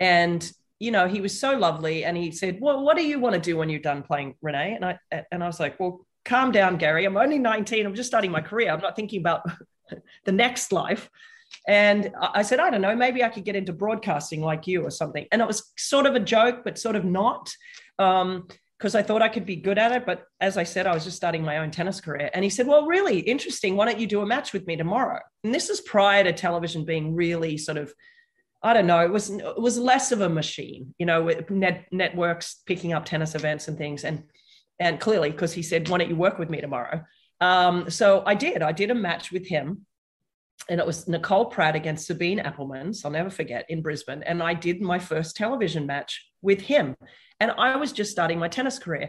[0.00, 2.04] And, you know, he was so lovely.
[2.04, 4.74] And he said, well, what do you want to do when you're done playing Rennae?
[4.74, 4.98] And I,
[5.32, 7.04] and I was like, well, calm down, Gary.
[7.04, 7.84] I'm only 19.
[7.84, 8.70] I'm just starting my career.
[8.70, 9.42] I'm not thinking about
[10.24, 11.10] the next life.
[11.66, 14.90] And I said, I don't know, maybe I could get into broadcasting like you or
[14.90, 15.26] something.
[15.32, 17.50] And it was sort of a joke, but sort of not.
[17.98, 20.06] Um, because I thought I could be good at it.
[20.06, 22.30] But as I said, I was just starting my own tennis career.
[22.32, 23.76] And he said, Well, really interesting.
[23.76, 25.20] Why don't you do a match with me tomorrow?
[25.44, 27.92] And this is prior to television being really sort of,
[28.62, 31.86] I don't know, it was it was less of a machine, you know, with net,
[31.90, 34.04] networks picking up tennis events and things.
[34.04, 34.24] And
[34.78, 37.04] and clearly, because he said, Why don't you work with me tomorrow?
[37.40, 38.62] Um, so I did.
[38.62, 39.86] I did a match with him.
[40.68, 44.22] And it was Nicole Pratt against Sabine Appelmans, so I'll never forget, in Brisbane.
[44.22, 46.96] And I did my first television match with him.
[47.40, 49.08] And I was just starting my tennis career.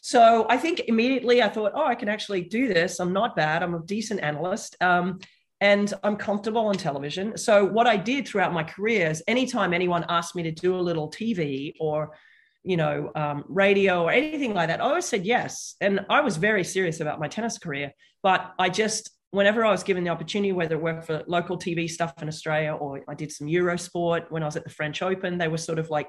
[0.00, 3.00] So I think immediately I thought, oh, I can actually do this.
[3.00, 3.62] I'm not bad.
[3.62, 4.76] I'm a decent analyst.
[4.80, 5.18] Um,
[5.60, 7.36] and I'm comfortable on television.
[7.36, 10.80] So what I did throughout my career is anytime anyone asked me to do a
[10.80, 12.16] little TV or
[12.64, 15.74] you know um, radio or anything like that, I always said yes.
[15.80, 17.92] And I was very serious about my tennis career.
[18.22, 21.88] But I just whenever I was given the opportunity, whether it worked for local TV
[21.88, 25.38] stuff in Australia or I did some Eurosport when I was at the French Open,
[25.38, 26.08] they were sort of like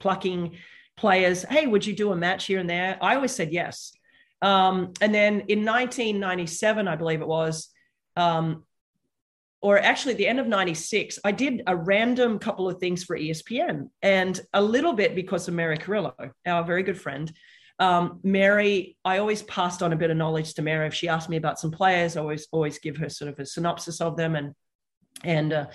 [0.00, 0.56] plucking
[0.96, 2.98] players, hey, would you do a match here and there?
[3.00, 3.92] I always said yes.
[4.42, 7.68] Um, and then in 1997, I believe it was,
[8.16, 8.64] um,
[9.60, 13.18] or actually at the end of 96, I did a random couple of things for
[13.18, 16.14] ESPN and a little bit because of Mary Carillo,
[16.46, 17.32] our very good friend.
[17.78, 20.86] Um, Mary, I always passed on a bit of knowledge to Mary.
[20.86, 23.46] If she asked me about some players, I always always give her sort of a
[23.46, 24.34] synopsis of them.
[24.34, 24.54] And
[25.24, 25.66] and uh,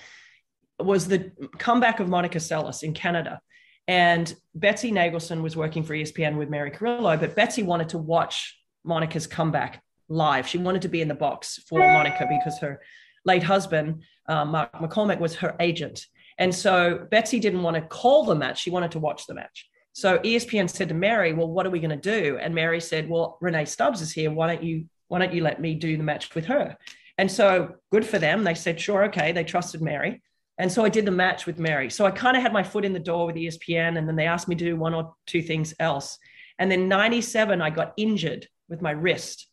[0.78, 3.40] was the comeback of Monica Seles in Canada.
[3.86, 8.58] And Betsy Nagelson was working for ESPN with Mary Carillo, but Betsy wanted to watch
[8.82, 10.46] Monica's comeback live.
[10.46, 12.80] She wanted to be in the box for Monica because her
[13.24, 16.06] late husband, uh, Mark McCormack, was her agent.
[16.38, 18.60] And so Betsy didn't want to call the match.
[18.60, 19.68] She wanted to watch the match.
[19.94, 23.08] So ESPN said to Mary, "Well, what are we going to do?" And Mary said,
[23.08, 24.30] "Well, Rennae Stubbs is here.
[24.30, 26.76] Why don't you why don't you let me do the match with her?"
[27.16, 28.42] And so good for them.
[28.42, 30.20] They said, "Sure, okay." They trusted Mary.
[30.58, 31.90] And so I did the match with Mary.
[31.90, 34.26] So I kind of had my foot in the door with ESPN, and then they
[34.26, 36.18] asked me to do one or two things else.
[36.58, 39.48] And then 97, I got injured with my wrist.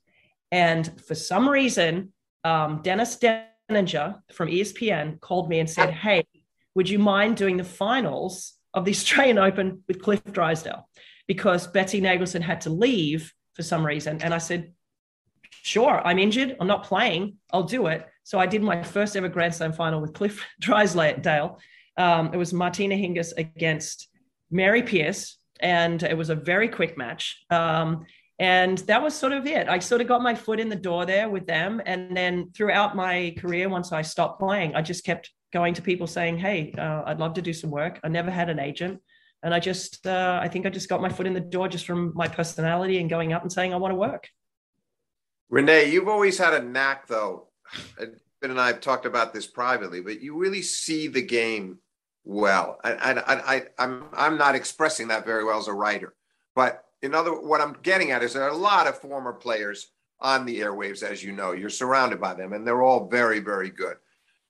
[0.52, 6.26] And for some reason, um, Dennis Deninger from ESPN called me and said, Hey,
[6.76, 10.88] would you mind doing the finals of the Australian Open with Cliff Drysdale?
[11.28, 14.22] Because Betsy Nagelson had to leave for some reason.
[14.22, 14.74] And I said,
[15.64, 16.58] Sure, I'm injured.
[16.60, 17.38] I'm not playing.
[17.54, 18.08] I'll do it.
[18.24, 21.60] So I did my first ever Grand Slam final with Cliff Drysdale.
[21.98, 24.08] Um, it was Martina Hingis against
[24.50, 27.44] Mary Pierce, and it was a very quick match.
[27.50, 28.06] Um,
[28.40, 29.68] and that was sort of it.
[29.70, 31.80] I sort of got my foot in the door there with them.
[31.86, 36.08] And then throughout my career, once I stopped playing, I just kept going to people
[36.08, 38.00] saying, Hey, uh, I'd love to do some work.
[38.04, 39.02] I never had an agent.
[39.44, 41.88] And I just, uh, I think I just got my foot in the door just
[41.88, 44.30] from my personality and going up and saying, I want to work.
[45.50, 47.48] Rennae, you've always had a knack, though,
[47.98, 51.80] Ben and I have talked about this privately, but you really see the game
[52.24, 52.78] well.
[52.84, 56.16] I, I, I, I'm, I'm not expressing that very well as a writer,
[56.56, 59.92] but in other, what I'm getting at is there are a lot of former players
[60.20, 61.52] on the airwaves, as you know.
[61.52, 63.98] You're surrounded by them, and they're all very, very good.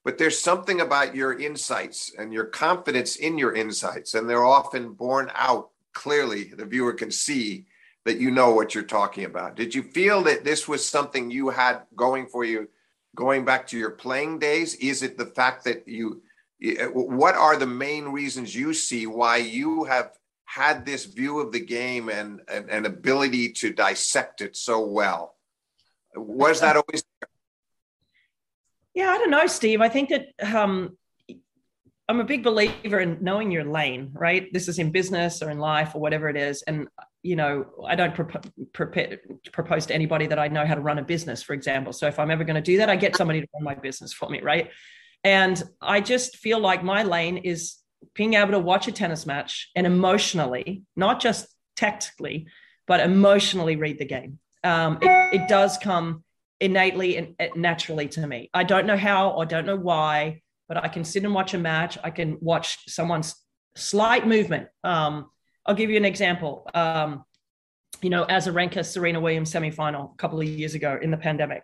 [0.04, 4.92] But there's something about your insights and your confidence in your insights, and they're often
[4.92, 6.44] borne out clearly.
[6.44, 7.66] The viewer can see
[8.04, 9.54] that you know what you're talking about.
[9.54, 12.68] Did you feel that this was something you had going for you
[13.14, 14.74] going back to your playing days?
[14.76, 16.22] Is it the fact that you,
[16.62, 20.12] eh, what are the main reasons you see why you have
[20.46, 25.36] had this view of the game and an ability to dissect it so well?
[26.16, 27.04] Was that always?
[28.94, 29.80] Yeah, I don't know, Steve.
[29.80, 30.96] I think that um,
[32.08, 34.52] I'm a big believer in knowing your lane, right?
[34.52, 36.62] This is in business or in life or whatever it is.
[36.62, 36.88] And,
[37.22, 39.20] you know, I don't prepare
[39.52, 41.92] propose to anybody that I know how to run a business, for example.
[41.92, 44.12] So if I'm ever going to do that, I get somebody to run my business
[44.12, 44.70] for me, right?
[45.24, 47.78] And I just feel like my lane is
[48.14, 52.46] being able to watch a tennis match and emotionally, not just tactically,
[52.86, 54.38] but emotionally read the game.
[54.64, 56.24] Um, it, it does come
[56.62, 58.48] innately and naturally to me.
[58.54, 60.40] I don't know how or don't know why
[60.72, 61.98] but I can sit and watch a match.
[62.02, 63.34] I can watch someone's
[63.76, 64.68] slight movement.
[64.82, 65.28] Um,
[65.66, 66.66] I'll give you an example.
[66.72, 67.24] Um,
[68.00, 71.62] you know, Azarenka Serena Williams semifinal a couple of years ago in the pandemic.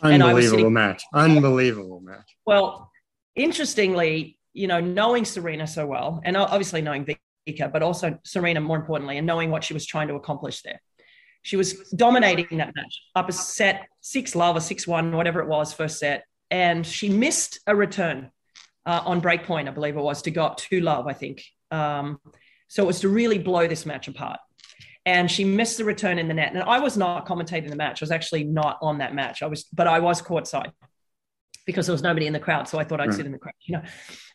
[0.00, 1.02] Unbelievable sitting, match.
[1.12, 2.34] Unbelievable match.
[2.46, 2.90] Well,
[3.36, 7.04] interestingly, you know, knowing Serena so well, and obviously knowing
[7.46, 10.80] Vika, but also Serena more importantly, and knowing what she was trying to accomplish there.
[11.44, 15.46] She was dominating that match up a set, six love or six one, whatever it
[15.46, 18.30] was, first set and she missed a return
[18.86, 21.42] uh, on breakpoint, I believe it was, to go up two love, I think.
[21.72, 22.20] Um,
[22.68, 24.38] so it was to really blow this match apart.
[25.04, 26.52] And she missed the return in the net.
[26.54, 28.00] And I was not commentating the match.
[28.00, 29.42] I was actually not on that match.
[29.42, 30.70] I was, but I was courtside
[31.66, 32.68] because there was nobody in the crowd.
[32.68, 33.16] So I thought I'd right.
[33.16, 33.82] sit in the crowd, you know.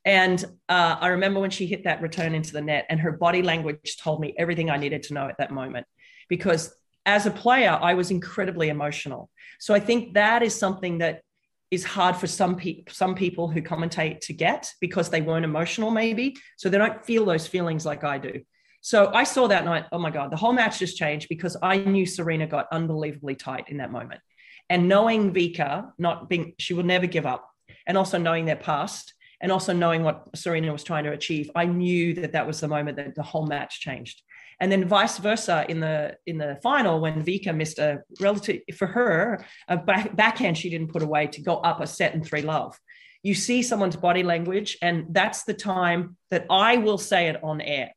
[0.03, 3.41] And uh, I remember when she hit that return into the net, and her body
[3.41, 5.87] language told me everything I needed to know at that moment.
[6.27, 6.75] Because
[7.09, 9.31] as a player, I was incredibly emotional.
[9.59, 11.23] So I think that is something that
[11.71, 15.91] is hard for some people some people who commentate to get because they weren't emotional
[15.91, 16.35] maybe.
[16.57, 18.41] So they don't feel those feelings like i do.
[18.81, 21.75] So i saw that night oh my god the whole match just changed because i
[21.77, 24.21] knew serena got unbelievably tight in that moment.
[24.69, 27.43] And knowing vika not being she will never give up.
[27.87, 31.65] And also knowing their past and also knowing what serena was trying to achieve i
[31.65, 34.17] knew that that was the moment that the whole match changed
[34.59, 38.87] and then vice versa in the in the final when Vika missed a relative for
[38.87, 42.41] her a back, backhand she didn't put away to go up a set and three
[42.41, 42.77] love.
[43.23, 47.59] You see someone's body language, and that's the time that I will say it on
[47.59, 47.91] air.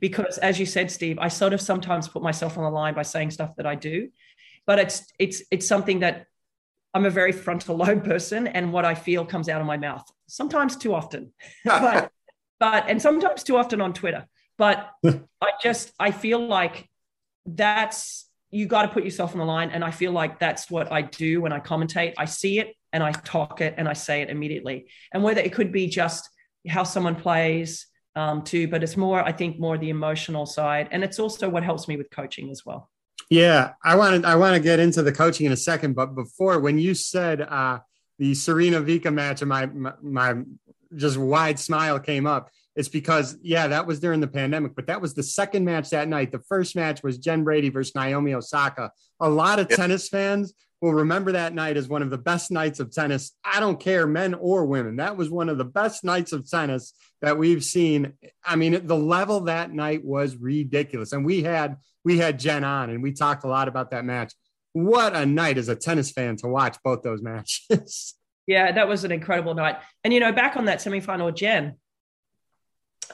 [0.00, 3.02] Because as you said, Steve, I sort of sometimes put myself on the line by
[3.02, 4.08] saying stuff that I do,
[4.66, 6.26] but it's it's it's something that
[6.94, 10.04] I'm a very frontal lobe person, and what I feel comes out of my mouth.
[10.28, 11.32] Sometimes too often,
[11.64, 12.10] but
[12.58, 14.26] but and sometimes too often on Twitter.
[14.58, 16.88] But I just I feel like
[17.44, 20.90] that's you got to put yourself on the line, and I feel like that's what
[20.92, 22.14] I do when I commentate.
[22.16, 24.86] I see it and I talk it and I say it immediately.
[25.12, 26.30] And whether it could be just
[26.68, 31.04] how someone plays um, too, but it's more I think more the emotional side, and
[31.04, 32.90] it's also what helps me with coaching as well.
[33.28, 36.14] Yeah, I want to I want to get into the coaching in a second, but
[36.14, 37.80] before when you said uh,
[38.18, 40.34] the Serena Vika match, and my, my my
[40.94, 45.00] just wide smile came up it's because, yeah, that was during the pandemic, but that
[45.00, 46.30] was the second match that night.
[46.30, 48.92] The first match was Jen Brady versus Naomi Osaka.
[49.18, 49.78] A lot of yep.
[49.78, 53.32] tennis fans will remember that night as one of the best nights of tennis.
[53.42, 54.96] I don't care, men or women.
[54.96, 58.12] That was one of the best nights of tennis that we've seen.
[58.44, 61.12] I mean, the level that night was ridiculous.
[61.12, 64.34] And we had we had Jen on and we talked a lot about that match.
[64.74, 68.14] What a night as a tennis fan to watch both those matches.
[68.48, 69.78] Yeah, that was an incredible night.
[70.04, 71.74] And you know, back on that semifinal, Jen,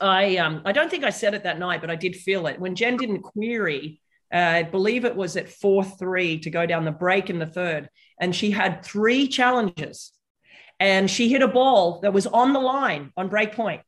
[0.00, 2.58] I um, I don't think I said it that night, but I did feel it
[2.58, 4.00] when Jen didn't query.
[4.32, 7.46] Uh, I believe it was at four three to go down the break in the
[7.46, 7.88] third,
[8.20, 10.12] and she had three challenges,
[10.80, 13.82] and she hit a ball that was on the line on break point,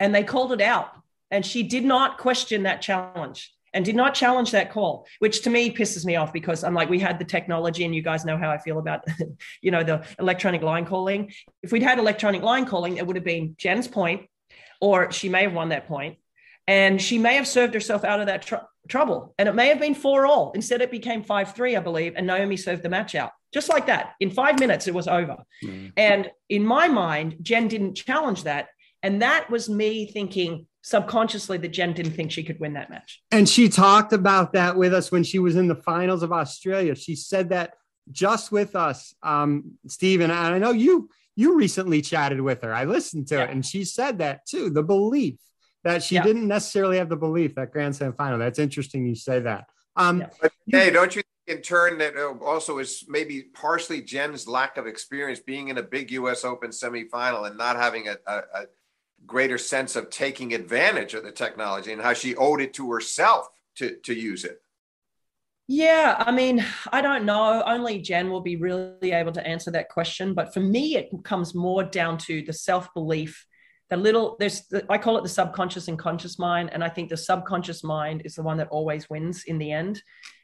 [0.00, 0.90] and they called it out,
[1.30, 5.50] and she did not question that challenge and did not challenge that call, which to
[5.50, 8.38] me pisses me off because I'm like, we had the technology, and you guys know
[8.38, 9.04] how I feel about,
[9.60, 11.30] you know, the electronic line calling.
[11.62, 14.28] If we'd had electronic line calling, it would have been Jen's point
[14.80, 16.18] or she may have won that point.
[16.68, 18.56] And she may have served herself out of that tr-
[18.88, 19.34] trouble.
[19.38, 20.52] And it may have been four all.
[20.52, 23.32] Instead it became five three i believe and naomi served the match out.
[23.52, 24.14] Just like that.
[24.20, 25.38] In five minutes it was over.
[25.64, 25.92] Mm.
[25.96, 28.68] and in my mind jen didn't challenge that.
[29.02, 33.22] And that was me thinking subconsciously that jen didn't think she could win that match.
[33.30, 36.94] And she talked about that with us when she was in the finals of australia.
[36.94, 37.74] She said that
[38.10, 40.30] just with us um stephen.
[40.30, 42.74] And i know you you recently chatted with her.
[42.74, 43.44] I listened to yeah.
[43.44, 44.70] it, and she said that too.
[44.70, 45.38] The belief
[45.84, 46.22] that she yeah.
[46.22, 48.38] didn't necessarily have the belief that Grand Slam final.
[48.38, 49.06] That's interesting.
[49.06, 49.66] You say that.
[49.94, 50.28] Um, yeah.
[50.40, 54.86] but, hey, don't you in turn that uh, also is maybe partially Jen's lack of
[54.86, 56.44] experience being in a big U.S.
[56.44, 58.64] Open semifinal and not having a, a, a
[59.26, 63.48] greater sense of taking advantage of the technology and how she owed it to herself
[63.76, 64.60] to to use it.
[65.68, 67.62] Yeah, I mean, I don't know.
[67.66, 70.32] Only Jen will be really able to answer that question.
[70.32, 73.44] But for me, it comes more down to the self belief.
[73.90, 76.70] The little, there's, the, I call it the subconscious and conscious mind.
[76.72, 80.02] And I think the subconscious mind is the one that always wins in the end.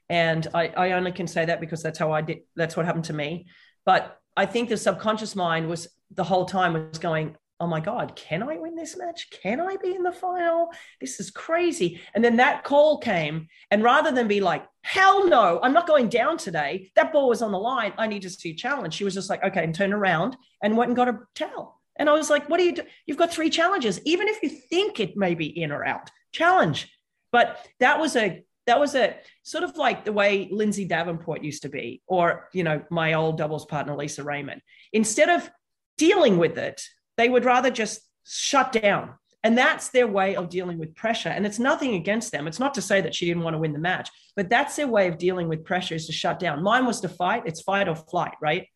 [0.08, 3.04] And I, I only can say that because that's how I did, that's what happened
[3.04, 3.46] to me.
[3.86, 8.16] But I think the subconscious mind was the whole time was going, oh my God,
[8.16, 9.30] can I win this match?
[9.30, 10.70] Can I be in the final?
[11.00, 12.00] This is crazy.
[12.14, 13.46] And then that call came.
[13.70, 17.40] And rather than be like, hell no, I'm not going down today, that ball was
[17.40, 17.92] on the line.
[17.98, 18.94] I need to see challenge.
[18.94, 21.80] She was just like, okay, and turned around and went and got a towel.
[21.96, 22.82] And I was like, what do you do?
[23.06, 24.00] You've got three challenges.
[24.04, 26.90] Even if you think it may be in or out, challenge.
[27.30, 31.62] But that was a that was a sort of like the way Lindsay Davenport used
[31.62, 34.62] to be, or you know, my old doubles partner Lisa Raymond.
[34.92, 35.50] Instead of
[35.98, 36.82] dealing with it,
[37.22, 39.14] they would rather just shut down.
[39.44, 41.28] And that's their way of dealing with pressure.
[41.28, 42.48] And it's nothing against them.
[42.48, 44.88] It's not to say that she didn't want to win the match, but that's their
[44.88, 46.64] way of dealing with pressure is to shut down.
[46.64, 47.44] Mine was to fight.
[47.46, 48.66] It's fight or flight, right?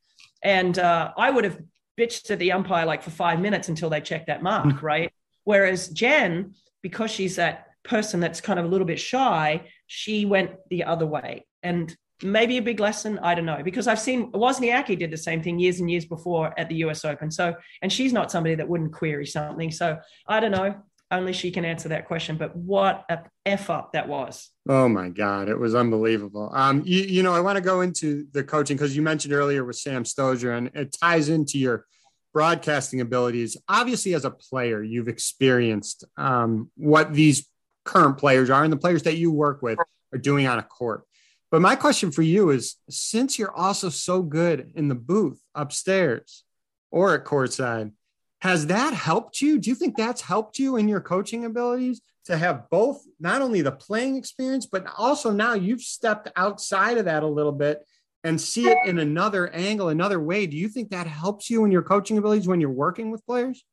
[0.44, 1.59] And uh, I would have
[1.98, 4.82] bitched at the umpire like for five minutes until they checked that mark, mm.
[4.82, 5.12] right?
[5.42, 10.52] Whereas Jen, because she's that person that's kind of a little bit shy, she went
[10.70, 11.46] the other way.
[11.64, 13.18] And maybe a big lesson.
[13.20, 16.59] I don't know because I've seen Wozniacki did the same thing years and years before
[16.59, 17.31] at the US Open.
[17.31, 19.70] So, and she's not somebody that wouldn't query something.
[19.70, 20.74] So I don't know.
[21.11, 22.37] Only she can answer that question.
[22.37, 24.50] But what a f up that was!
[24.68, 26.50] Oh my god, it was unbelievable.
[26.52, 29.64] Um, you, you know, I want to go into the coaching because you mentioned earlier
[29.64, 31.87] with Sam Stosur, and it ties into your
[32.35, 33.57] broadcasting abilities.
[33.68, 37.48] Obviously, as a player, you've experienced um, what these
[37.85, 39.79] current players are and the players that you work with
[40.12, 41.05] are doing on a court.
[41.50, 46.44] But my question for you is since you're also so good in the booth upstairs
[46.90, 47.92] or at courtside,
[48.40, 49.59] has that helped you?
[49.59, 53.62] Do you think that's helped you in your coaching abilities to have both not only
[53.62, 57.85] the playing experience, but also now you've stepped outside of that a little bit
[58.24, 60.46] and see it in another angle, another way?
[60.46, 63.64] Do you think that helps you in your coaching abilities when you're working with players?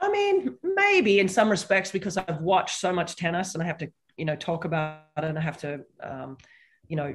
[0.00, 3.78] I mean, maybe in some respects because I've watched so much tennis and I have
[3.78, 6.36] to you know talk about and I have to um,
[6.88, 7.14] you know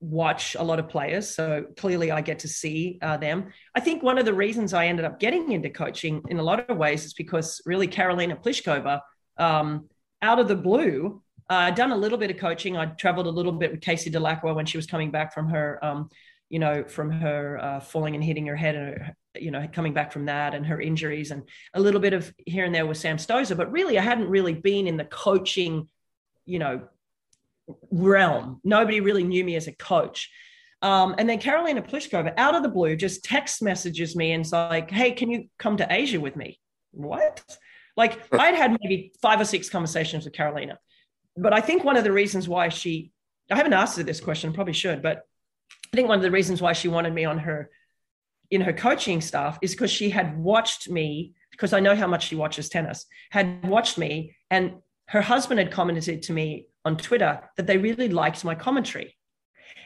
[0.00, 1.34] watch a lot of players.
[1.34, 3.52] So clearly i get to see uh, them.
[3.74, 6.68] I think one of the reasons i ended up getting into coaching in a lot
[6.68, 9.00] of ways is because really karolina pliskova
[9.38, 9.88] um,
[10.22, 12.76] out of the blue uh, i'd done a little bit of coaching.
[12.76, 15.82] I'd traveled a little bit with casey dellacqua when she was coming back from her
[15.82, 16.10] um,
[16.48, 19.92] you know from her uh, falling and hitting her head and her, you know coming
[19.92, 21.42] back from that and her injuries and
[21.74, 24.54] a little bit of here and there with sam stosur but really i hadn't really
[24.54, 25.88] been in the coaching
[26.46, 26.88] you know,
[27.90, 28.60] realm.
[28.64, 30.30] Nobody really knew me as a coach.
[30.82, 34.52] Um, and then Karolina Pliskova, out of the blue, just text messages me and it's
[34.52, 36.60] like, "Hey, can you come to Asia with me?"
[36.92, 37.42] What?
[37.96, 40.76] Like I'd had maybe five or six conversations with Karolina,
[41.36, 43.10] but I think one of the reasons why she,
[43.50, 45.22] I haven't asked her this question, probably should, but
[45.92, 47.70] I think one of the reasons why she wanted me on her,
[48.50, 52.28] in her coaching staff, is because she had watched me because I know how much
[52.28, 54.74] she watches tennis, had watched me and
[55.08, 59.16] her husband had commented to me on Twitter that they really liked my commentary.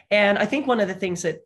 [0.09, 1.39] And I think one of the things that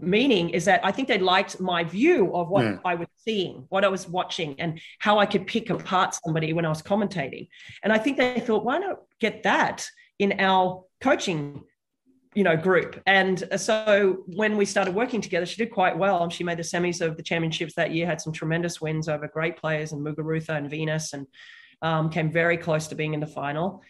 [0.00, 2.80] meaning is that I think they liked my view of what.
[2.84, 6.64] I was seeing, what I was watching, and how I could pick apart somebody when
[6.64, 7.48] I was commentating.
[7.82, 9.86] And I think they thought, why not get that
[10.18, 11.62] in our coaching,
[12.34, 13.00] you know, group?
[13.06, 16.22] And uh, so when we started working together, she did quite well.
[16.22, 19.28] And she made the semis of the championships that year, had some tremendous wins over
[19.28, 21.26] great players and Muguruza and Venus and
[21.82, 23.82] um, came very close to being in the final.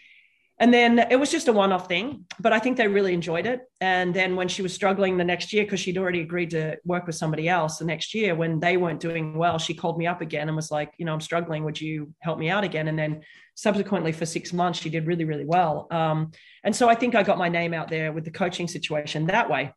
[0.59, 3.47] And then it was just a one off thing, but I think they really enjoyed
[3.47, 3.63] it.
[3.81, 7.07] And then when she was struggling the next year, because she'd already agreed to work
[7.07, 10.21] with somebody else the next year, when they weren't doing well, she called me up
[10.21, 11.65] again and was like, you know, I'm struggling.
[11.65, 12.87] Would you help me out again?
[12.87, 13.23] And then
[13.57, 15.89] subsequently for six months, she did really, really well.
[15.91, 16.31] Um,
[16.63, 19.51] and so I think I got my name out there with the coaching situation that
[19.51, 19.73] way.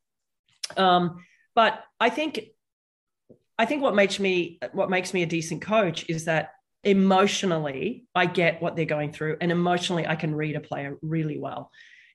[0.77, 1.23] Um,
[1.55, 2.41] but I think
[3.57, 6.49] I think what makes me what makes me a decent coach is that
[6.85, 11.39] emotionally i get what they're going through and emotionally i can read a player really
[11.39, 11.71] well.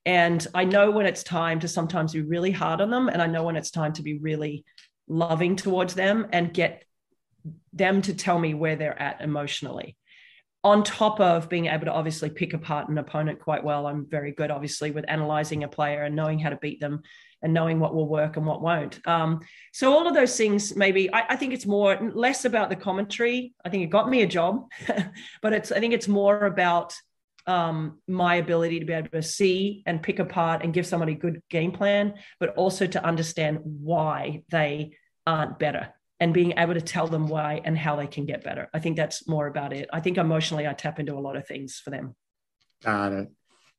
[0.07, 3.27] And i know when it's time to sometimes be really hard on them and i
[3.27, 4.65] know when it's time to be really
[5.09, 6.85] loving towards them and get
[7.73, 9.97] them to tell me where they're at emotionally.
[10.63, 14.33] On top of being able to obviously pick apart an opponent quite well i'm very
[14.33, 17.03] good obviously with analyzing a player and knowing how to beat them
[17.43, 19.07] and knowing what will work and what won't.
[19.07, 19.41] Um,
[19.73, 23.55] so all of those things, maybe I, I, think it's more less about the commentary.
[23.65, 24.69] I think it got me a job,
[25.43, 26.95] but it's I think it's more about
[27.47, 31.17] um, my ability to be able to see and pick apart and give somebody a
[31.17, 34.93] good game plan, but also to understand why they
[35.27, 38.69] aren't better and being able to tell them why and how they can get better.
[38.75, 39.89] I think that's more about it.
[39.93, 42.15] I think emotionally, I tap into a lot of things for them.
[42.85, 43.29] Got it.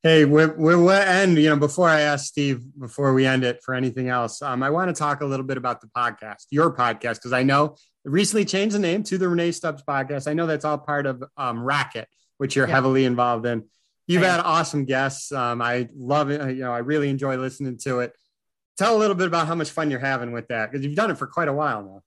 [0.04, 3.72] Hey, we're, we'll end, you know, before I ask Steve, before we end it for
[3.72, 7.18] anything else, um, I want to talk a little bit about the podcast, your podcast,
[7.18, 10.26] because I know it recently changed the name to the Rennae Stubbs podcast.
[10.26, 12.74] I know that's all part of um, Racket, which you're yeah.
[12.74, 13.62] heavily involved in.
[14.08, 15.30] You've had awesome guests.
[15.30, 16.56] Um, I love it.
[16.56, 18.12] You know, I really enjoy listening to it.
[18.76, 21.12] Tell a little bit about how much fun you're having with that because you've done
[21.12, 22.02] it for quite a while now.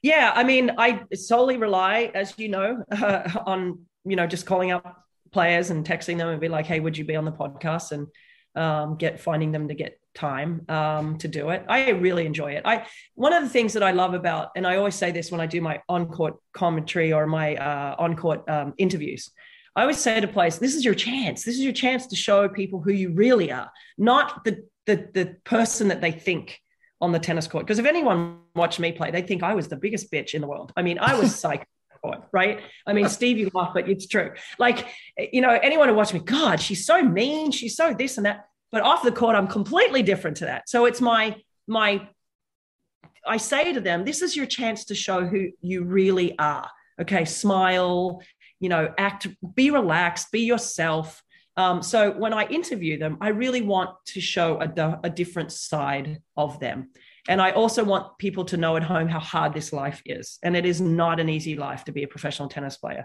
[0.00, 4.70] Yeah, I mean, I solely rely, as you know, uh, on you know just calling
[4.70, 4.97] up
[5.30, 8.06] players and texting them and be like, "Hey, would you be on the podcast?" and
[8.54, 11.64] um, get finding them to get time um, to do it.
[11.68, 12.62] I really enjoy it.
[12.64, 15.40] I one of the things that I love about, and I always say this when
[15.40, 19.30] I do my on court commentary or my uh, on court um, interviews.
[19.76, 21.44] I always say to players, "This is your chance.
[21.44, 25.36] This is your chance to show people who you really are, not the the, the
[25.44, 26.60] person that they think."
[27.00, 27.64] on the tennis court.
[27.64, 30.48] Because if anyone watched me play, they'd think I was the biggest bitch in the
[30.48, 30.72] world.
[30.76, 31.62] I mean, I was psycho
[32.32, 32.60] right?
[32.86, 34.32] I mean, Steve, you laugh, but it's true.
[34.58, 34.86] Like,
[35.32, 38.48] you know, anyone who watched me, God, she's so mean, she's so this and that.
[38.70, 40.68] But off the court, I'm completely different to that.
[40.68, 41.36] So it's my
[41.66, 42.08] my.
[43.26, 46.70] I say to them, this is your chance to show who you really are.
[47.00, 48.22] Okay, smile,
[48.60, 51.22] you know, act, be relaxed, be yourself.
[51.56, 56.22] Um, so when I interview them, I really want to show a, a different side
[56.36, 56.90] of them.
[57.28, 60.38] And I also want people to know at home how hard this life is.
[60.42, 63.04] And it is not an easy life to be a professional tennis player.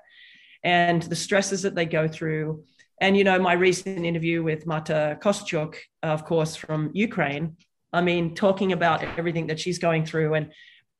[0.63, 2.63] And the stresses that they go through.
[3.01, 7.57] And, you know, my recent interview with Marta Kostyuk, of course, from Ukraine,
[7.91, 10.35] I mean, talking about everything that she's going through.
[10.35, 10.53] And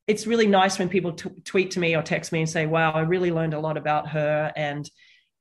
[0.06, 2.92] it's really nice when people t- tweet to me or text me and say, wow,
[2.92, 4.52] I really learned a lot about her.
[4.58, 4.90] And,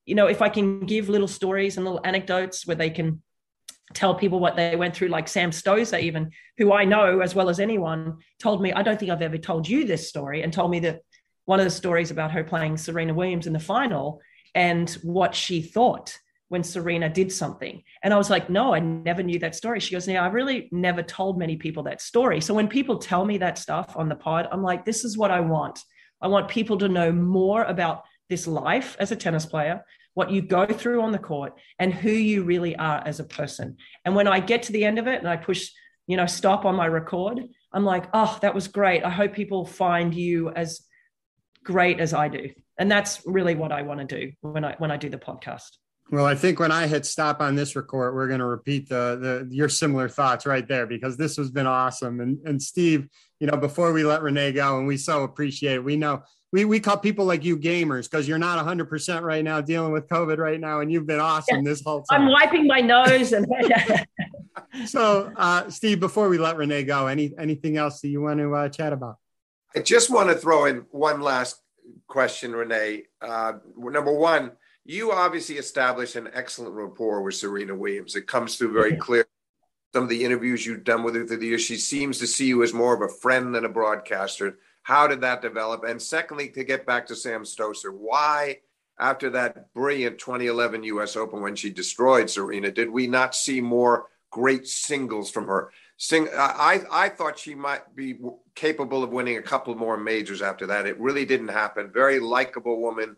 [0.07, 3.23] you know, if I can give little stories and little anecdotes where they can
[3.95, 7.49] tell people what they went through, like Sam Stosur, even who I know as well
[7.49, 10.71] as anyone, told me, I don't think I've ever told you this story, and told
[10.71, 11.01] me that
[11.45, 14.21] one of the stories about her playing Serena Williams in the final
[14.55, 16.17] and what she thought
[16.49, 17.83] when Serena did something.
[18.03, 19.81] And I was like, no, I never knew that story.
[19.81, 22.43] She goes, yeah, I really never told many people that story.
[22.43, 25.31] So when people tell me that stuff on the pod, I'm like, this is what
[25.31, 25.81] I want.
[26.21, 29.83] I want people to know more about this life as a tennis player,
[30.15, 33.77] what you go through on the court and who you really are as a person.
[34.05, 35.71] And when I get to the end of it and I push,
[36.07, 37.41] you know, stop on my record,
[37.73, 39.05] I'm like, oh, that was great.
[39.05, 40.83] I hope people find you as
[41.65, 42.51] great as I do.
[42.79, 45.77] And that's really what I want to do when I when I do the podcast.
[46.11, 49.47] Well, I think when I hit stop on this record, we're going to repeat the
[49.49, 52.21] the your similar thoughts right there because this has been awesome.
[52.21, 53.09] And and Steve,
[53.41, 56.23] you know, before we let Rennae go, and we so appreciate it, we know
[56.53, 59.93] we we call people like you gamers because you're not 100 percent right now dealing
[59.93, 62.23] with COVID right now, and you've been awesome this whole time.
[62.23, 63.47] I'm wiping my nose and.
[64.87, 68.55] so, uh, Steve, before we let Rennae go, any anything else that you want to
[68.55, 69.17] uh, chat about?
[69.75, 71.57] I just want to throw in one last
[72.07, 73.05] question, Rennae.
[73.21, 74.53] Uh, number one,
[74.85, 78.15] you obviously established an excellent rapport with Serena Williams.
[78.15, 79.27] It comes through very clear.
[79.95, 82.47] Some of the interviews you've done with her through the years, she seems to see
[82.47, 84.59] you as more of a friend than a broadcaster.
[84.83, 85.85] How did that develop?
[85.85, 88.59] And secondly, to get back to Sam Stosur, why,
[88.99, 94.07] after that brilliant 2011 US Open when she destroyed Serena, did we not see more
[94.31, 95.71] great singles from her?
[95.97, 98.17] Sing, I, I thought she might be
[98.57, 100.87] capable of winning a couple more majors after that.
[100.87, 101.93] It really didn't happen.
[101.93, 103.17] Very likable woman.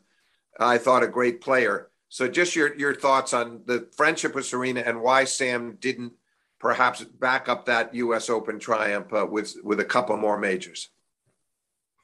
[0.61, 1.89] I thought a great player.
[2.11, 6.12] So, just your, your thoughts on the friendship with Serena and why Sam didn't
[6.61, 8.31] perhaps back up that U.S.
[8.31, 10.91] Open triumph uh, with with a couple more majors.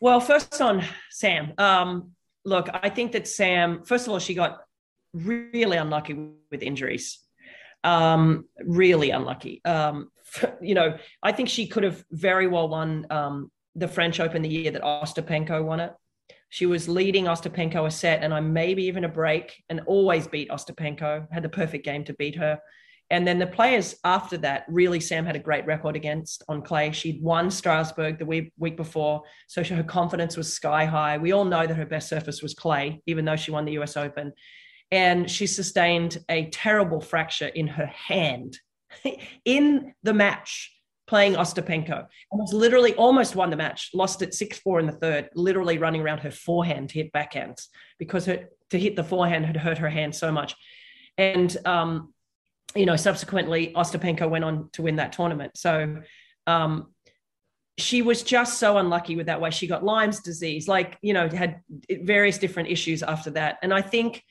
[0.00, 1.52] Well, first on Sam.
[1.58, 2.12] Um,
[2.44, 4.62] look, I think that Sam, first of all, she got
[5.12, 7.18] really unlucky with injuries.
[7.84, 9.60] Um, really unlucky.
[9.64, 10.10] Um,
[10.62, 14.48] you know, I think she could have very well won um, the French Open the
[14.48, 15.92] year that Ostapenko won it.
[16.48, 20.50] She was leading Ostapenko a set and I maybe even a break and always beat
[20.50, 22.58] Ostapenko, had the perfect game to beat her.
[23.10, 26.92] And then the players after that, really, Sam had a great record against on clay.
[26.92, 29.22] She'd won Strasbourg the week, week before.
[29.48, 31.18] So her confidence was sky high.
[31.18, 33.96] We all know that her best surface was clay, even though she won the US
[33.96, 34.32] Open.
[34.92, 38.58] And she sustained a terrible fracture in her hand
[39.44, 40.72] in the match
[41.10, 44.92] playing Ostapenko and was literally almost won the match, lost it 6 4 in the
[44.92, 47.66] third, literally running around her forehand to hit backhands
[47.98, 50.54] because her, to hit the forehand had hurt her hand so much.
[51.18, 52.14] And um,
[52.74, 55.56] you know, subsequently, Ostapenko went on to win that tournament.
[55.56, 56.02] So
[56.46, 56.92] um,
[57.78, 59.50] she was just so unlucky with that way.
[59.50, 63.58] She got Lyme's disease, like, you know, had various different issues after that.
[63.62, 64.22] And I think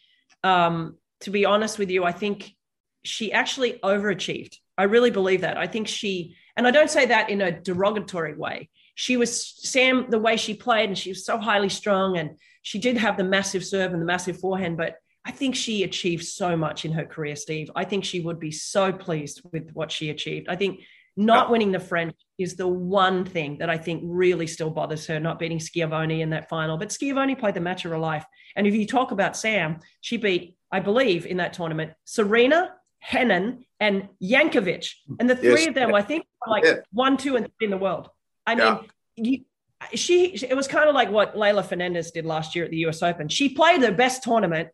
[0.44, 2.56] um, to be honest with you, I think
[3.04, 4.56] she actually overachieved.
[4.78, 5.58] I really believe that.
[5.58, 8.70] I think she, and I don't say that in a derogatory way.
[8.96, 12.32] She was Sam, the way she played, and she was so highly strung, and
[12.62, 14.96] she did have the massive serve and the massive forehand, but
[15.30, 17.70] I think she achieved so much in her career, Steve.
[17.76, 20.50] I think she would be so pleased with what she achieved.
[20.50, 20.80] I think
[21.16, 25.20] not winning the French is the one thing that I think really still bothers her,
[25.20, 26.80] not beating Schiavone in that final.
[26.80, 28.26] But Schiavone played the match of her life.
[28.56, 32.74] And if you talk about Sam, she beat, I believe, in that tournament, Serena,
[33.08, 34.90] Henin, and Jankovic.
[35.20, 35.68] And the three yes.
[35.68, 36.78] of them, I think, like yeah.
[36.92, 38.10] one, two, and three in the world.
[38.48, 38.80] I mean,
[39.16, 39.46] you,
[39.94, 43.04] she it was kind of like what Leylah Fernandez did last year at the US
[43.04, 43.30] Open.
[43.30, 44.70] She played her best tournament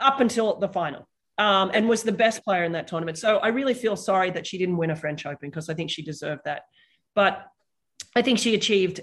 [0.00, 3.16] up until the final um, and was the best player in that tournament.
[3.16, 5.90] So I really feel sorry that she didn't win a French Open because I think
[5.90, 6.62] she deserved that.
[7.14, 7.46] But
[8.14, 9.00] I think she achieved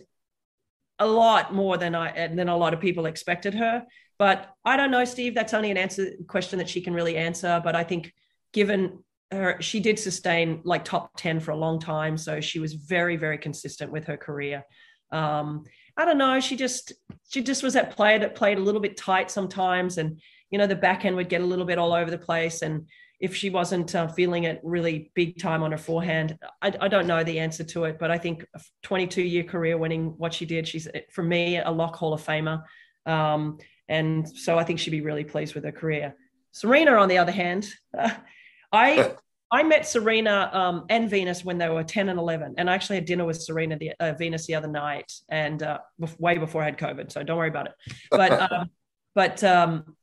[0.99, 3.85] a lot more than I than a lot of people expected her.
[4.17, 5.35] But I don't know, Steve.
[5.35, 7.61] That's only an answer question that she can really answer.
[7.63, 8.13] But I think
[8.53, 12.73] given her, she did sustain like top ten for a long time, so she was
[12.73, 14.63] very very consistent with her career.
[15.11, 15.63] Um,
[15.97, 16.39] I don't know.
[16.41, 16.93] She just
[17.29, 20.19] she just was that player that played a little bit tight sometimes, and
[20.49, 22.87] you know the backhand would get a little bit all over the place and
[23.19, 27.07] if she wasn't uh, feeling it really big time on her forehand I, I, don't
[27.07, 30.45] know the answer to it but i think a 22 year career winning what she
[30.45, 32.63] did she's for me a lock hall of famer
[33.05, 36.15] um, and so i think she'd be really pleased with her career
[36.51, 37.67] serena on the other hand
[37.97, 38.11] uh,
[38.71, 39.15] i
[39.51, 42.55] I met Serena um, and Venus when they were 10 and 11.
[42.57, 45.79] And I actually had dinner with Serena, the, uh, Venus the other night and uh,
[46.17, 47.11] way before I had COVID.
[47.11, 47.73] So don't worry about it.
[48.09, 48.69] But, um,
[49.13, 49.95] but um,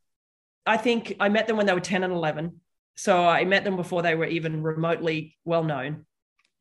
[0.66, 2.60] I think I met them when they were 10 and 11.
[2.94, 6.06] So I met them before they were even remotely well known.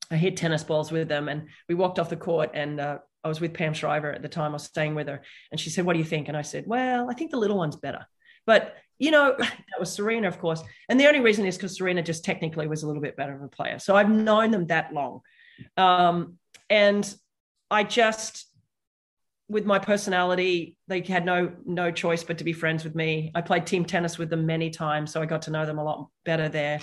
[0.10, 3.28] I hit tennis balls with them and we walked off the court and uh, I
[3.28, 4.52] was with Pam Shriver at the time.
[4.52, 5.22] I was staying with her
[5.52, 6.28] and she said, What do you think?
[6.28, 8.06] And I said, Well, I think the little one's better.
[8.45, 10.62] But, you know, that was Serena, of course.
[10.89, 13.41] And the only reason is because Serena just technically was a little bit better of
[13.43, 13.80] a player.
[13.80, 15.22] So I've known them that long.
[15.78, 16.38] Um,
[16.70, 17.14] and
[17.70, 18.47] I just,
[19.52, 23.32] with my personality, they had no no choice but to be friends with me.
[23.36, 25.84] I played team tennis with them many times, so I got to know them a
[25.84, 26.80] lot better there.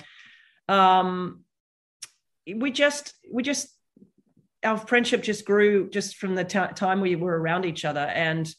[0.67, 1.43] Um,
[2.55, 3.69] we just we just
[4.63, 8.53] our friendship just grew just from the t- time we were around each other and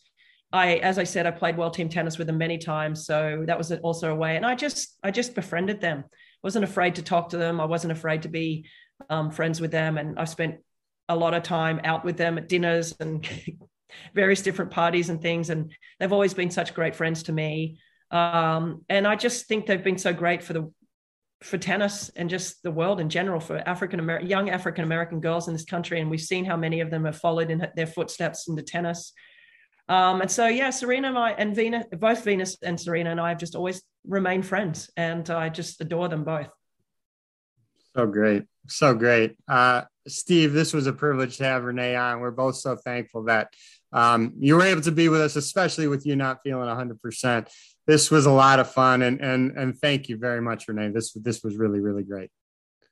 [0.53, 3.57] I, as I said, I played well team tennis with them many times, so that
[3.57, 4.37] was also a way.
[4.37, 6.05] And I just, I just befriended them.
[6.43, 7.61] wasn't afraid to talk to them.
[7.61, 8.67] I wasn't afraid to be
[9.09, 10.57] um, friends with them, and I spent
[11.09, 13.29] a lot of time out with them at dinners and
[14.15, 15.51] various different parties and things.
[15.51, 17.79] And they've always been such great friends to me.
[18.11, 20.73] Um, and I just think they've been so great for the
[21.43, 25.49] for tennis and just the world in general for African American young African American girls
[25.49, 26.01] in this country.
[26.01, 29.13] And we've seen how many of them have followed in their footsteps into tennis.
[29.89, 33.31] Um, and so, yeah, Serena and I, and Venus, both Venus and Serena and I
[33.31, 36.49] have just always remained friends, and I just adore them both.
[37.97, 40.53] So great, so great, uh, Steve.
[40.53, 42.21] This was a privilege to have Rennae on.
[42.21, 43.53] We're both so thankful that
[43.93, 47.49] um, you were able to be with us, especially with you not feeling 100%.
[47.87, 50.93] This was a lot of fun, and and and thank you very much, Rennae.
[50.93, 52.31] This this was really really great.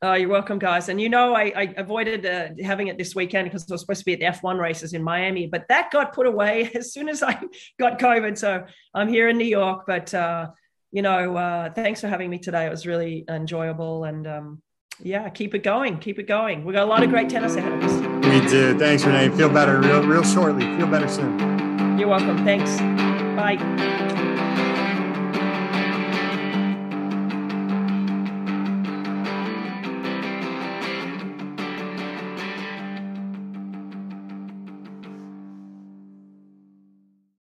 [0.01, 0.89] Oh, you're welcome, guys.
[0.89, 3.99] And you know, I, I avoided uh, having it this weekend because I was supposed
[3.99, 7.09] to be at the F1 races in Miami, but that got put away as soon
[7.09, 7.41] as I
[7.81, 8.39] got COVID.
[8.39, 9.85] So I'm here in New York.
[9.87, 10.51] But uh,
[10.93, 12.67] you know, uh, thanks for having me today.
[12.67, 14.63] It was really enjoyable, and um,
[15.03, 15.99] yeah, keep it going.
[15.99, 16.65] Keep it going.
[16.65, 18.27] We got a lot of great tennis ahead of us.
[18.27, 18.79] We do.
[18.79, 19.35] Thanks, Rennae.
[19.37, 20.65] Feel better real, real shortly.
[20.77, 21.99] Feel better soon.
[21.99, 22.45] You're welcome.
[22.45, 22.77] Thanks.
[23.37, 24.25] Bye.